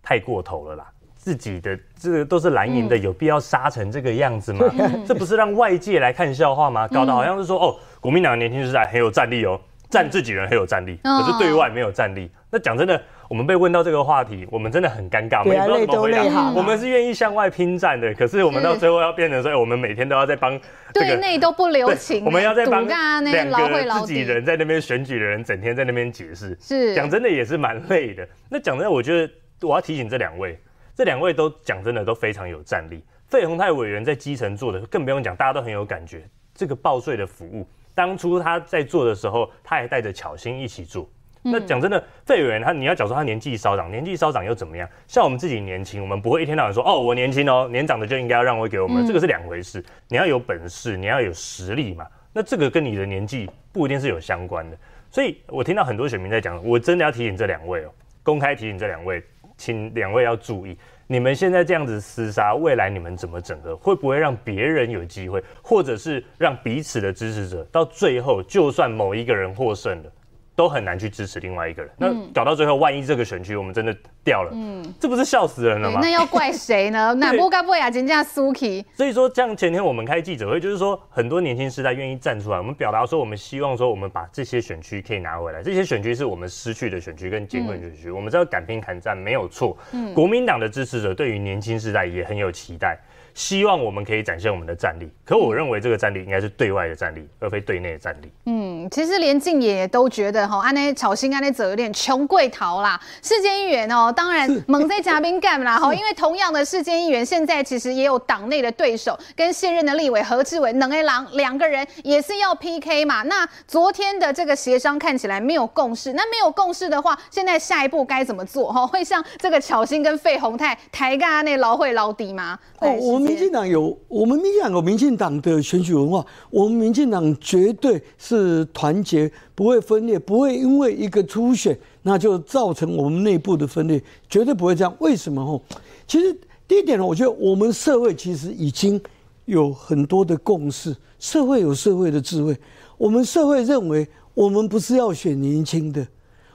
[0.00, 0.86] 太过头了啦。”
[1.16, 4.66] 自己的这个都是蓝营的，有必要杀成这个样子吗？
[4.76, 6.88] 嗯、这不是让外界来看笑话吗？
[6.88, 12.28] 搞得好像是说，哦，国民党的年轻时代很有战力哦，站自己人很有战力，可是对外没有战力。
[12.50, 16.52] 那讲真的，我们被问到这个话题，我们真的很尴尬，我们也不知道怎么回答。
[16.52, 20.60] 我们是愿意向外拼战的，可是我们到最后要变成说，我们每天都要在帮
[20.92, 26.56] 对内都不留情，我们要在帮两个自己人在那边选举的人，整天在那边解释。
[26.60, 28.28] 是讲真的也是蛮累的。
[28.50, 29.32] 那讲真的，我觉得
[29.66, 30.58] 我要提醒这两位。
[30.94, 33.02] 这两位都讲真的都非常有战力。
[33.28, 36.22] 费鸿泰委员在基层做的更不用讲，大家都很有感觉。
[36.54, 41.08] 这个报税的服务，当初他在做的时候，他还带着巧心一起做。
[41.42, 44.88] 那讲真的，费委员他你要讲说他年纪稍长，年纪稍长又怎么样？
[45.06, 49.84] 像我们自己年轻，我们不会一天到晚说哦，我年轻哦，年长的就应该要让位给我们，这个是两回事。
[50.08, 52.06] 你要有本事，你要有实力嘛。
[52.32, 54.76] 那这个跟你的年纪不一定是有相关的。
[55.10, 57.90] 所以我听到很多选民在讲，我真的要提醒这两位哦，
[58.22, 59.22] 公开提醒这两位。
[59.58, 60.76] 请两位要注意，
[61.06, 63.76] 你们现在这样子厮杀，未来你们怎么整合？
[63.76, 70.10] 会不会让别人有机会，或者是让彼此的支持者到最后，就算某一个人获胜了？
[70.54, 76.00] 都很难去支持另外一个人，那搞到最后，万一这个选区我们真的掉了，嗯，这不是笑死人了吗？
[76.02, 77.14] 那要怪谁呢？
[77.18, 85.62] 那不该不雅金加苏 k 所以说，像前天我们开记者会，就是说很多年轻世代愿意站出来，我们表达说，我们希望说，我们把这些选区可以拿回来。
[85.62, 89.76] 这些选区是我们失去的选区跟艰困选区，嗯、我们知道敢拼敢战没有错。
[89.92, 92.98] 嗯，国民党的支持者对于年轻世代也很有期待。
[93.34, 98.30] 希望我们可以展现我们的战力，可我认为这个战力应该是对外的战力，而非对内的战力。
[98.44, 103.00] 嗯，其实连静也都觉得哈，安内巧心安内走有点穷贵逃啦。
[103.22, 113.22] 世坚议员哦，当然猛在嘉宾干啦哈，因为同样的世坚议员现在其实也有党内的对手，跟现任的立委何志伟、能 A 郎两个人也是要 PK 嘛。
[113.22, 118.86] 那昨天的这个协商看起来没有共识，那没有共识的话，现在下一步该怎么做哈？
[118.86, 122.58] 会像这个巧心跟费宏泰抬杠安内劳会劳底吗？
[122.78, 134.94] 哦，我们民进党有我们民进党有民进党的选举文化，我们民进党绝对是团结，不会分裂，不会因为一个初选那就造成我们内部的分裂，绝对不会这样。
[134.98, 135.44] 为什么？
[135.44, 135.62] 吼，
[136.06, 136.34] 其实
[136.66, 139.00] 第一点呢，我觉得我们社会其实已经
[139.44, 142.56] 有很多的共识，社会有社会的智慧。
[142.96, 146.06] 我们社会认为，我们不是要选年轻的，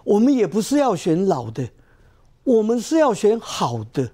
[0.04, 1.68] 我们也不是要选老的，
[2.44, 4.10] 我们是要选好的。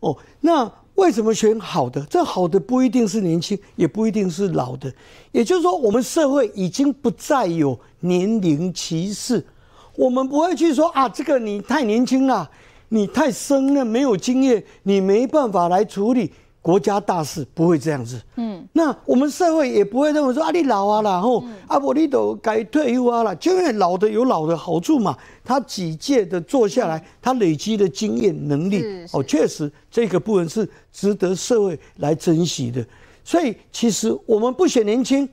[0.00, 0.72] 哦，那。
[0.98, 2.04] 为什么选好的？
[2.10, 4.92] 这好的不一定是年轻，也不一定是老的。
[5.30, 9.46] 也就是说，我们社会已经不再有年龄歧视。
[9.94, 12.50] 我们不会去说啊，这个你太年轻了，
[12.88, 16.32] 你太生了，没有经验，你没办法来处理。
[16.68, 32.86] 国家大事不会这样子，嗯，那我们社会也不会认为说啊，你老啊，然后啊，不，你都该退休啊了，就因为老的有老的好处嘛，他几届的做下来，他累积的经验能力，哦，确实这个部分是值得社会来珍惜的。
[33.24, 35.26] 所以其实我们不选年轻，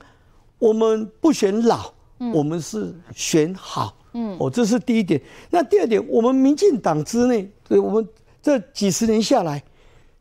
[0.58, 1.92] 我们不选老，
[2.32, 5.20] 我们是选好，嗯，哦，这是第一点。
[5.50, 8.08] 那第二点，我们民进党之内，对，我们
[8.40, 9.62] 这几十年下来，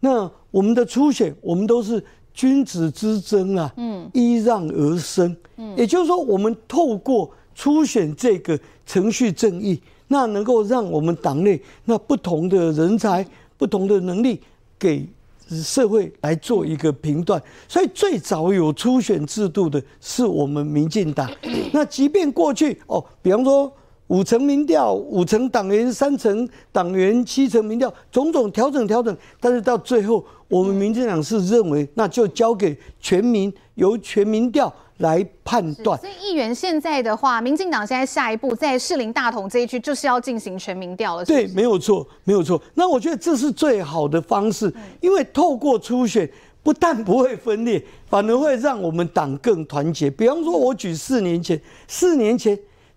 [0.01, 0.29] 那。
[0.55, 2.01] 我们的初选，我们都是
[2.33, 9.77] 君子之争啊，嗯，依让而生，嗯，也就是说，我们透过初选这个程序正义，
[10.07, 13.27] 那能够让我们党内那不同的人才、
[13.57, 14.39] 不同的能力
[14.79, 15.05] 给
[15.49, 17.41] 社会来做一个评断。
[17.67, 21.29] 所以最早有初选制度的是我们民进党。
[21.73, 23.69] 那即便过去哦，比方说。
[24.07, 35.99] 五成民调，五成党员，三成党员，七成民调，种种调整调整，但是到最后，我们民进党是认为，那就交给全民，由全民调来判断。
[35.99, 41.47] 所以议员现在的话，民进党现在下一步在士林大同这一区就是要进行全民调了是不是？
[41.47, 42.61] 对，没有错，没有错。
[42.75, 46.29] 那我觉得这是最好的方式，因为透过初选，
[46.61, 50.11] 不但不会分裂，反而会让我们党更团结。
[50.11, 52.55] 比方说，我举四年前，四年前。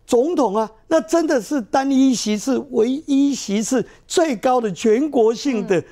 [0.09, 5.85] 总统啊，那真的是单一席次、唯一席次最高的全国性的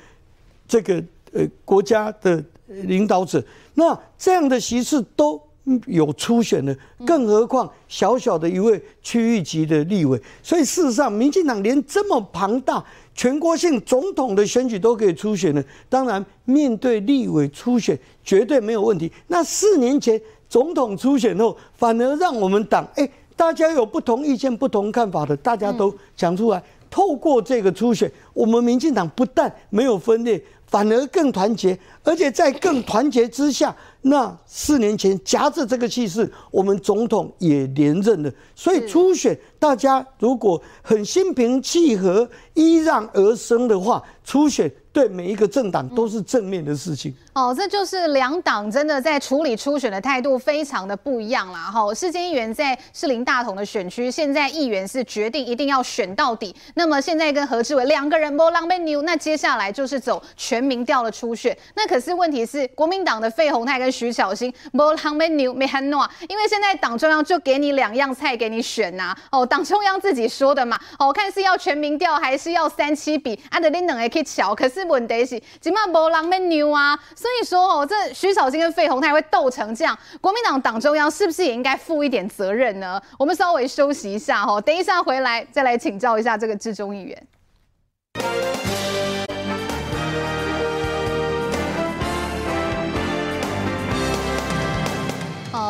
[0.67, 0.95] 这个
[1.31, 3.41] 呃国家的领导者。
[3.75, 5.39] 那这样的席次都
[5.85, 10.19] 有初选的，更何况小小的一位区域级的立委。
[10.41, 12.83] 所以事实上，民进党连这么庞大。
[13.13, 19.11] 全国性总统的选举都可以初选的，当然面对立委初选绝对没有问题。
[19.27, 23.07] 那四年前总统初选后，反而让我们党哎，
[23.37, 26.61] 大家有不同意见、不同看法的，大家都讲出来。
[26.89, 38.31] 透过这个初选，我们民进党不但没有分裂，反而更团结，而且在更团结之下，那四年前夹着这个气势，我们总统也连任了。
[38.55, 42.27] 所以初选大家如果很心平气和。
[42.53, 47.15] 依让而生的话，初选对每一个政党都是正面的事情。
[47.33, 51.69] 哦，这就是两党真的在处理初选的态度非常的不一样啦。
[51.71, 56.55] 哈，世坚议员在士林大同的选区，现在议员是决定一定要选到底。
[56.73, 61.55] 那么现在跟何志伟两个人不浪被牛，那接下来就是走全民调的初选。
[61.75, 69.17] 那可是问题是，国民党的费鸿泰跟徐巧芯不浪被牛没喊诺，因为现在党中央就给你两样菜给你选呐、啊。
[69.29, 70.75] 哦，党中央自己说的嘛。
[70.97, 72.47] 哦，看是要全民调还是？
[72.47, 83.01] 要三七比，啊，得恁两个去乔，可是问题是，今嘛无人要牛啊，所以说哦，这徐巧芯跟费鸿泰会斗成这样，国民党党中央是不是也应该负一点责任呢？
[83.17, 87.27] 我们稍微休息一下哈，等一下回来再来请教一下这个志中议员。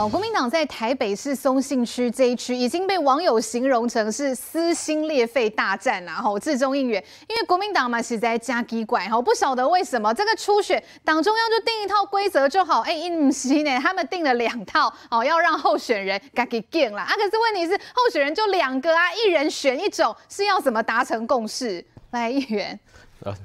[0.08, 6.14] 哦，国民党在台北市松信区这一区已经被网友形容成是撕心裂肺大战啦！
[6.14, 21.84] 吼，志忠议员，因为国民党嘛是在加机拐，吼，不晓得为什么这个初选党中央就定一套规则就好，哎、欸，不是呢，他们定了两套，哦，要让候选人自己拣啦，啊，可是问题是候选人就两个啊，一人选一种，是要怎么达成共识？
[22.12, 22.80] 来，议员，
[23.26, 23.36] 呃，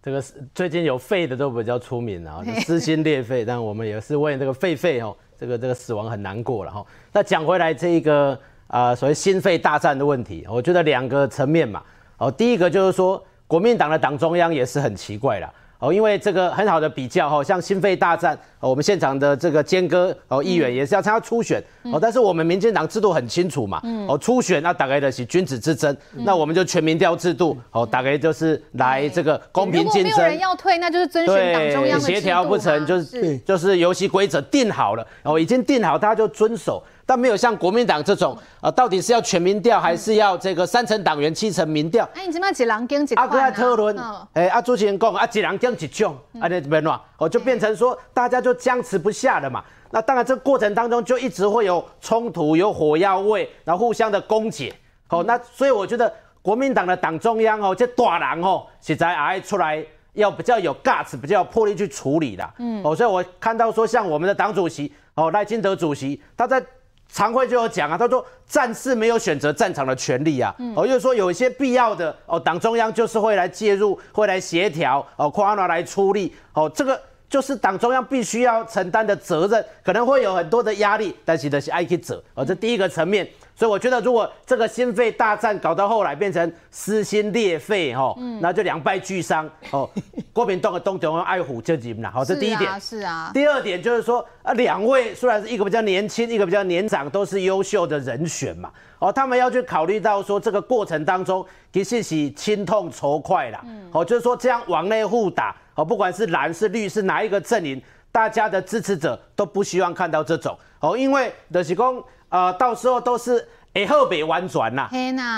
[0.00, 0.22] 这个
[0.54, 5.16] 最近有废的都比较出名啊， 撕心裂肺，但我们也是为这个狒狒哦。
[5.42, 6.86] 这个这个死亡很难过了哈。
[7.12, 8.38] 那讲回来，这一个
[8.68, 11.82] 啊、所谓心肺大战的问题，我觉得两个层面嘛。
[12.16, 15.52] 哦，第一个就是说，国民党的党中央也是很奇怪了。
[15.82, 30.10] 哦，因为这个很好的比较哈，像心肺大战，我们现场的这个坚哥哦议员也是要参加初选哦，但是我们民进党制度很清楚嘛，哦初选那大概的是君子之争，那我们就全民调制度哦，大概就是来这个公平竞争。
[30.10, 32.06] 如果没有人要退，那就是遵循党中央的。
[32.06, 36.80] 协调不成就是就是游戏规则定好了哦，已经定好，大家就遵守。
[37.04, 42.08] 但没有像国民党这种啊，到底是要全民调还是要这个三成党员七成民调？
[42.14, 43.22] 哎，你怎么一人拣一块？
[43.24, 43.96] 阿哥在讨论，
[44.34, 49.64] 哎，阿主持人讲啊，一人拣一种，啊，那边喏，哦，就变成说大家就僵持不下了嘛。
[49.90, 54.72] 那当然，这过程当中就一直会有冲突，有火药味，然后互相的攻击。
[55.06, 59.84] 好，那所以我觉得国民党的党中央哦，这大人哦，实在爱出来
[60.14, 62.50] 要比较有 guts，比较有魄力去处理的。
[62.58, 66.64] 嗯，哦，所以我看到说，像我们的党主席哦，赖清德主席，他在。
[67.12, 76.98] 常会就有讲啊，他说战士没有选择战场的权利啊，哦，又说有一些必要的哦，党中央就是会来介入，会来协调哦，跨拿来出力哦，这个
[77.28, 83.28] 就是党中央必须要承担的责任，可能会有很多的压力，但是的是爱去走哦，这第一个层面。
[83.54, 89.88] 所以我觉得，如果这个心肺大战搞到后来变成撕心裂肺，哈，那就两败俱伤， 哦，
[90.32, 92.80] 郭炳栋和东中央爱护这几名了，好，这第一点。
[92.80, 93.30] 是啊。
[93.34, 107.80] 第二点就是说，啊，两位虽然是一个比较年轻，一个比较年长，都是优秀的人选嘛，哦，他们要去考虑到说这个过程当中其实是亲痛仇快啦，哦，就是说这样往内互打，哦，不管是蓝是绿是哪一个阵营，
[108.10, 112.02] 大家的支持者都不希望看到这种，哦，因为的是讲。
[112.32, 114.88] 呃，到时候都是会好袂完全呐，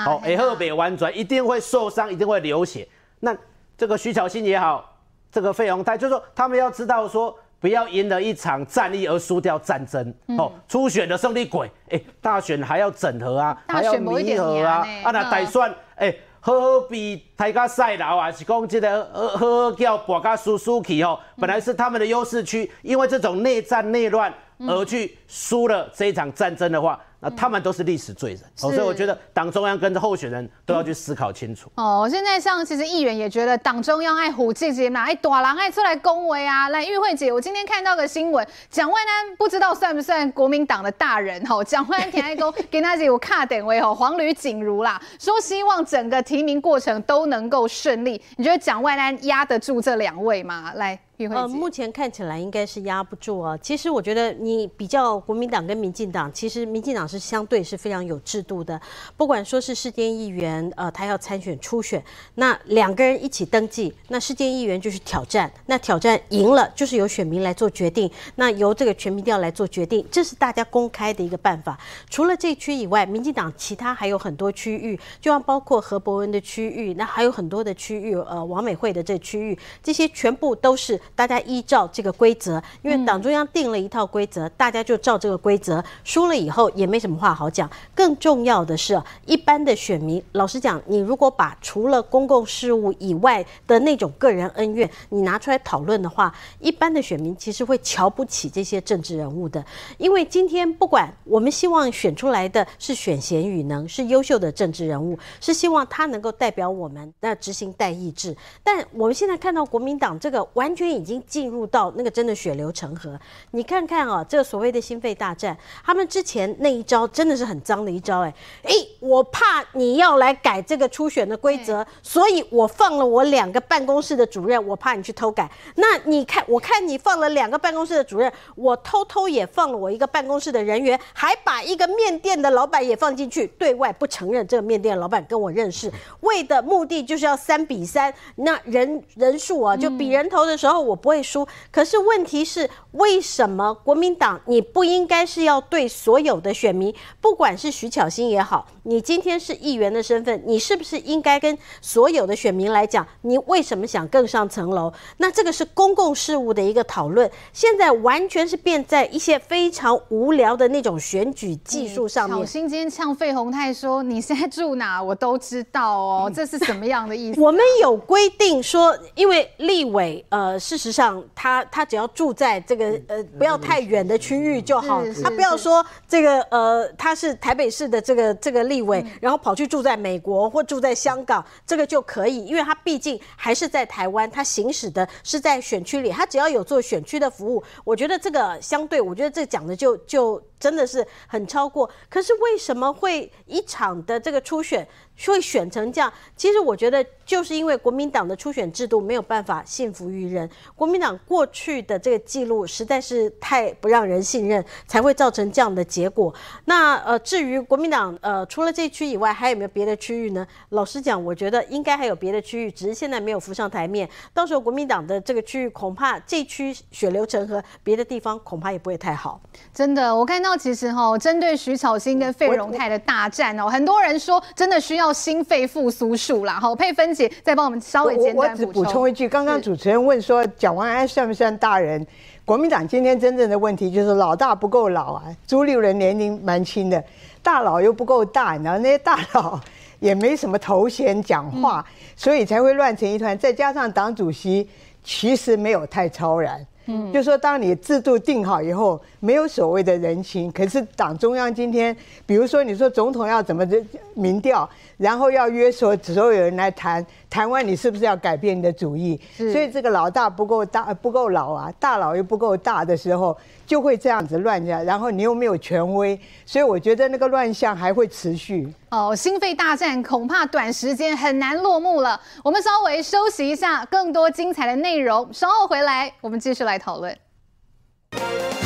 [0.04, 2.86] 好，会好袂完全，一定会受伤，一定会流血。
[3.18, 3.36] 那
[3.76, 4.96] 这个徐巧芯也好，
[5.28, 10.08] 这个费鸿泰，就是说他们要知道说，不要赢了一场战役而输掉战争。
[10.38, 24.32] 哦、嗯，初选的胜利鬼，哎、欸，大选还要整合啊，还要弥合啊，啊，那打算，哎、欸，好好比台加赛劳啊，是讲这个好好叫博加输输去哦，本来是他们的优势区，因为这种内战内乱。
[24.58, 28.40] 而去输了这一场战争的话，那他们都是历史罪人。
[28.54, 31.70] 所以我觉得党中央跟着候选人都要去思考清楚。
[31.76, 36.68] 哦，现在像其实议员也觉得党中央爱虎自己嘛，哎，大人爱出来恭维啊。
[36.68, 41.44] 来，玉慧姐，我今天看到个新闻，蒋万安不知道算不算国民党的大人？
[41.46, 48.20] 吼，蒋万安田爱公给那姐我卡点位吼，黄吕锦如啦，说希望整个提名过程都能够顺利。
[48.36, 50.72] 你觉得蒋万安压得住这两位吗？
[50.74, 50.98] 来。
[51.16, 53.56] 呃，目前看起来应该是压不住啊。
[53.58, 58.80] 其实我觉得你比较国民党跟民进党，其实民进党是相对是非常有制度的。
[59.16, 62.02] 不管说是世坚议员，呃，他要参选初选，
[62.34, 71.78] 那两个人一起登记，那世坚议员就是挑战，那挑战赢了就是由选民来做决定，那由这个全民调来做决定，这是大家公开的一个办法。
[72.08, 81.00] 除了这一区以外，民进党其他还有很多区域，就像包括何博文的区域，那还有很多的区域，呃，王美惠的这区域，这些全部都是。
[81.14, 85.82] 大家依照这个规则，因为党中央定了一套规则，大家就照这个规则。
[86.02, 87.70] 输了以后也没什么话好讲。
[87.94, 99.62] 更重要的是，一般的选民，老实讲，你如果把除了公共事务以外的那种个人恩怨，你拿出来讨论的话，一般的选民其实会瞧不起这些政治人物的。
[99.98, 108.34] 因为今天不管我们希望选出来的是选贤与能，是优秀的政治人物，是希望他能够代表我们那执行代议制。
[108.62, 113.18] 但我们现在看到国民党这个完全已经进入到那个真的血流成河，
[113.50, 125.50] 你看看啊，这个所谓的心肺大战，他们之前那一招真的是很脏的一招，哎，哎，我怕你要来改这个初选的规则，所以我放了我两个办公室的主任，我怕你去偷改。
[125.74, 140.94] 那你看，我看你放了两个办公室的主任，我偷偷也放了我一个办公室的人员，还把一个面店的老板也放进去，对外不承认这个面店的老板跟我认识，为的目的就是要三比三，那人人数啊，就比人头的时候我。
[140.94, 154.92] 我不会输，可是问题是，为什么国民党你不应该是要对所有的选民，不管是徐巧芯也好，你今天是议员的身份，你是不是应该跟所有的选民来讲，你为什么想更上层楼？
[155.16, 162.38] 那这个是公共事务的一个讨论，现在完全是变在一些非常无聊的那种选举技术上面。
[162.38, 165.02] 巧芯今天呛费鸿泰说：“你现在住哪？
[165.02, 167.40] 我都知道哦。”这是什么样的意思？
[167.42, 170.78] 我们有规定说，因为立委呃事。
[170.84, 175.02] 实上，他他只要住在这个呃不要太远的区域就好。
[175.22, 176.63] 他不要说这个呃
[176.98, 191.88] 他是台北市的这个这个立委，然后跑去住在美国或住在香港，这个就可以，因为他毕竟还是在台湾，他行使的是在选区里，他只要有做选区的服务，我觉得这个相对，我觉得这讲的就就真的是很超过。
[192.08, 194.86] 可是为什么会一场的这个初选？
[195.26, 206.34] 会选成这样，其实我觉得就是因为国民党的初选制度没有办法信服于人，国民党过去的这个记录实在是太不让人信任，才会造成这样的结果。
[206.64, 210.44] 那呃，至于国民党呃，除了这区以外，还有没有别的区域呢？
[210.70, 214.08] 老实讲，我觉得应该还有别的区域，只是现在没有浮上台面。
[214.34, 219.40] 到时候国民党的这个区域，恐怕这区血流成河，别的地方恐怕也不会太好。
[219.72, 225.03] 真的，我看到其实哈、哦，针对徐巧芯跟费荣泰的大战哦，很多人说真的需要。
[225.04, 228.42] 到心肺复苏术啦，好，佩芬姐再帮我们稍微简单补充。
[228.42, 232.04] 我我只补充一句，刚刚主持人问说蒋万安算不算大人？
[232.42, 237.04] 国民党今天真正的问题就是老大不够老啊，朱立伦年龄蛮轻的，
[237.42, 239.60] 大佬又不够大，然后那些大佬
[240.00, 241.84] 也没什么头衔讲话，
[242.16, 243.36] 所以才会乱成一团。
[243.38, 244.66] 再加上党主席
[245.02, 246.66] 其实没有太超然。
[246.86, 250.50] 嗯，就说当你制度定好以后，没有所谓的人情。
[250.52, 251.96] 可是党中央今天，
[252.26, 253.82] 比如说你说总统要怎么的
[254.14, 259.18] 民调，然后要约所所有人来谈，谈完你是不是要改变你的主意？
[259.36, 263.36] 所以这个老大不够大，不够老啊，大佬又不够大的时候，
[263.66, 264.82] 就会这样子乱下。
[264.82, 268.72] 然后你又没有权威，所以我觉得那个乱象还会持续。
[268.90, 272.20] 哦，心肺大战恐怕短时间很难落幕了。
[272.42, 278.63] 我们稍微休息一下，更多精彩的内容稍后回来，我们继续来讨论。